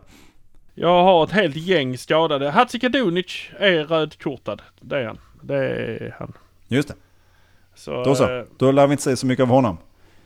[0.75, 2.49] Jag har ett helt gäng skadade.
[2.49, 3.25] Hatzikadunic
[3.59, 4.61] är rödkortad.
[4.81, 5.17] Det är han.
[5.41, 6.33] Det är han.
[6.67, 6.93] Just det,
[7.75, 8.23] Så, då så.
[8.37, 9.77] eh, Då lär vi inte se så mycket av honom.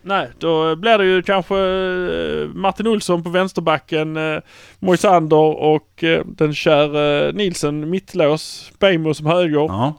[0.06, 4.40] Nej, då blir det ju kanske eh, Martin Olsson på vänsterbacken, eh,
[4.78, 9.60] Moisander och eh, den käre Nilsen mittlås, Beijmo som höger.
[9.60, 9.94] Ja.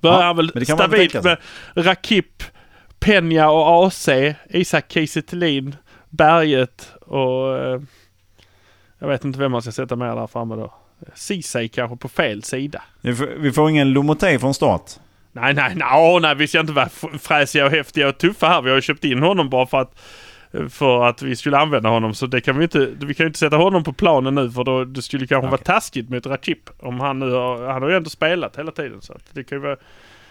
[0.00, 1.38] Börjar Ja, väl stabilt med
[1.74, 2.42] Rakip,
[3.00, 4.08] Peña och AC,
[4.50, 5.22] Isak Kiese
[6.08, 7.80] Berget och eh,
[8.98, 10.74] jag vet inte vem man ska sätta med där framme då.
[11.14, 12.82] Ceesay kanske på fel sida.
[13.00, 14.90] Vi får, vi får ingen Lomoté från start.
[15.32, 16.88] Nej, nej, nej, nej, vi ska inte vara
[17.20, 18.62] fräsiga och häftiga och tuffa här.
[18.62, 20.00] Vi har ju köpt in honom bara för att
[20.68, 22.14] för att vi skulle använda honom.
[22.14, 24.64] Så det kan vi inte, vi kan ju inte sätta honom på planen nu för
[24.64, 25.64] då det skulle kanske vara Okej.
[25.64, 26.70] taskigt mot Ratchip.
[26.78, 29.58] Om han nu har, han har ju ändå spelat hela tiden så att det kan
[29.58, 29.76] ju vara...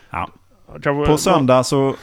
[0.09, 0.29] Ja.
[1.05, 1.95] På söndag så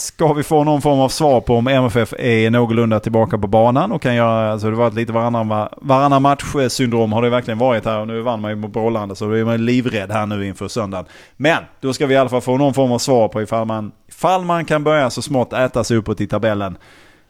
[0.00, 3.92] ska vi få någon form av svar på om MFF är någorlunda tillbaka på banan
[3.92, 7.84] och kan göra, alltså det var ett lite varannan, varannan match-syndrom har det verkligen varit
[7.84, 10.46] här och nu vann man ju mot Brålanda så då är man livrädd här nu
[10.46, 11.06] inför söndagen.
[11.36, 13.92] Men då ska vi i alla fall få någon form av svar på ifall man,
[14.08, 16.78] ifall man kan börja så smått äta sig uppåt i tabellen.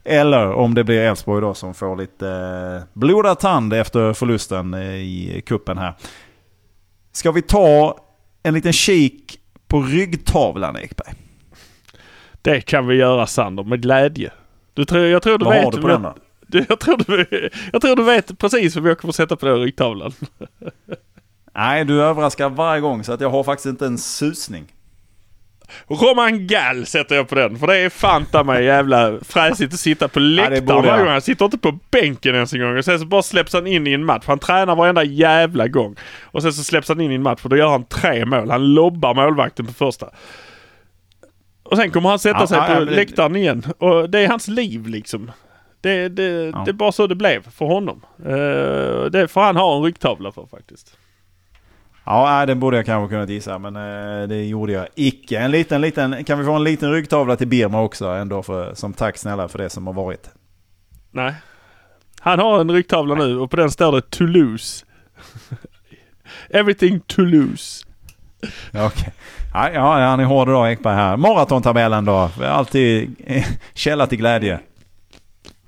[0.04, 4.94] Eller om det blir Elfsborg då som får lite eh, blodad tand efter förlusten eh,
[4.94, 5.94] i kuppen här.
[7.12, 7.98] Ska vi ta
[8.42, 9.38] en liten kik
[9.68, 11.14] på ryggtavlan Ekberg?
[12.48, 14.30] Det kan vi göra Sander med glädje.
[14.74, 15.64] Du tror, jag tror du Vad vet...
[15.64, 16.14] har du på den då?
[16.50, 19.60] Du, jag, tror du, jag tror du vet precis vad jag kommer sätta på den
[19.60, 20.12] ryggtavlan.
[21.54, 24.64] Nej, du överraskar varje gång så att jag har faktiskt inte en susning.
[25.88, 27.58] Roman Gall sätter jag på den.
[27.58, 31.12] För det är fanta mig jävla fräsigt att sitta på läktaren borde varje gång.
[31.12, 32.78] Han sitter inte på bänken ens en gång.
[32.78, 34.24] Och sen så bara släpps han in i en match.
[34.26, 35.96] Han tränar varenda jävla gång.
[36.22, 38.50] Och sen så släpps han in i en match och då gör han tre mål.
[38.50, 40.10] Han lobbar målvakten på första.
[41.70, 43.62] Och sen kommer han sätta Ja, sig ja, på ja, men det- läktaren igen.
[43.78, 45.30] Och det är hans liv liksom.
[45.80, 46.62] Det, det, Ja.
[46.64, 48.00] det är bara så det blev för honom.
[48.18, 50.96] Eh, det får han ha en ryggtavla för faktiskt.
[52.04, 55.38] Ja, nej, det borde jag kanske kunnat gissa, men eh, det gjorde jag icke.
[55.38, 58.92] En liten, liten, kan vi få en liten ryggtavla till Birma också ändå för, som
[58.92, 60.30] tack snälla för det som har varit.
[61.10, 61.34] Nej.
[62.20, 64.84] Han har en ryggtavla nu och på den står det Toulouse.
[66.50, 67.84] Everything Toulouse.
[68.74, 69.12] Okej.
[69.58, 71.16] Ja, ja, han är hård idag Ekberg här.
[71.16, 72.30] Maratontabellen då?
[72.42, 73.16] Alltid
[73.74, 74.58] källa till glädje.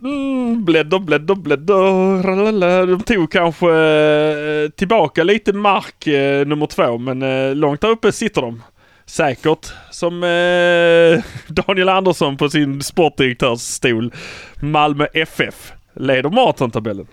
[0.03, 2.23] Mm, blädder, blädder, blädder.
[2.23, 2.87] Ralala.
[2.87, 8.13] De tog kanske eh, tillbaka lite mark eh, nummer två men eh, långt där uppe
[8.13, 8.63] sitter de.
[9.07, 14.13] Säkert som eh, Daniel Andersson på sin sportdirektörsstol.
[14.61, 17.07] Malmö FF leder maratontabellen.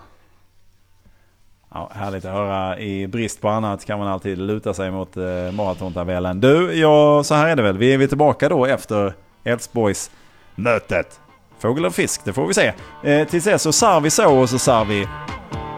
[1.74, 2.80] Ja, härligt att höra.
[2.80, 6.42] I brist på annat kan man alltid luta sig mot eh, maratontabellen.
[6.42, 7.78] Du, ja, så här är det väl.
[7.78, 9.14] Vi är vi tillbaka då efter
[9.44, 10.12] Elfsborgs
[10.56, 11.20] mötet.
[11.60, 12.74] Fågel och fisk, det får vi se.
[13.04, 15.08] Eh, tills dess så sar vi så och så sar vi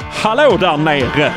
[0.02, 1.34] Hallå där nere!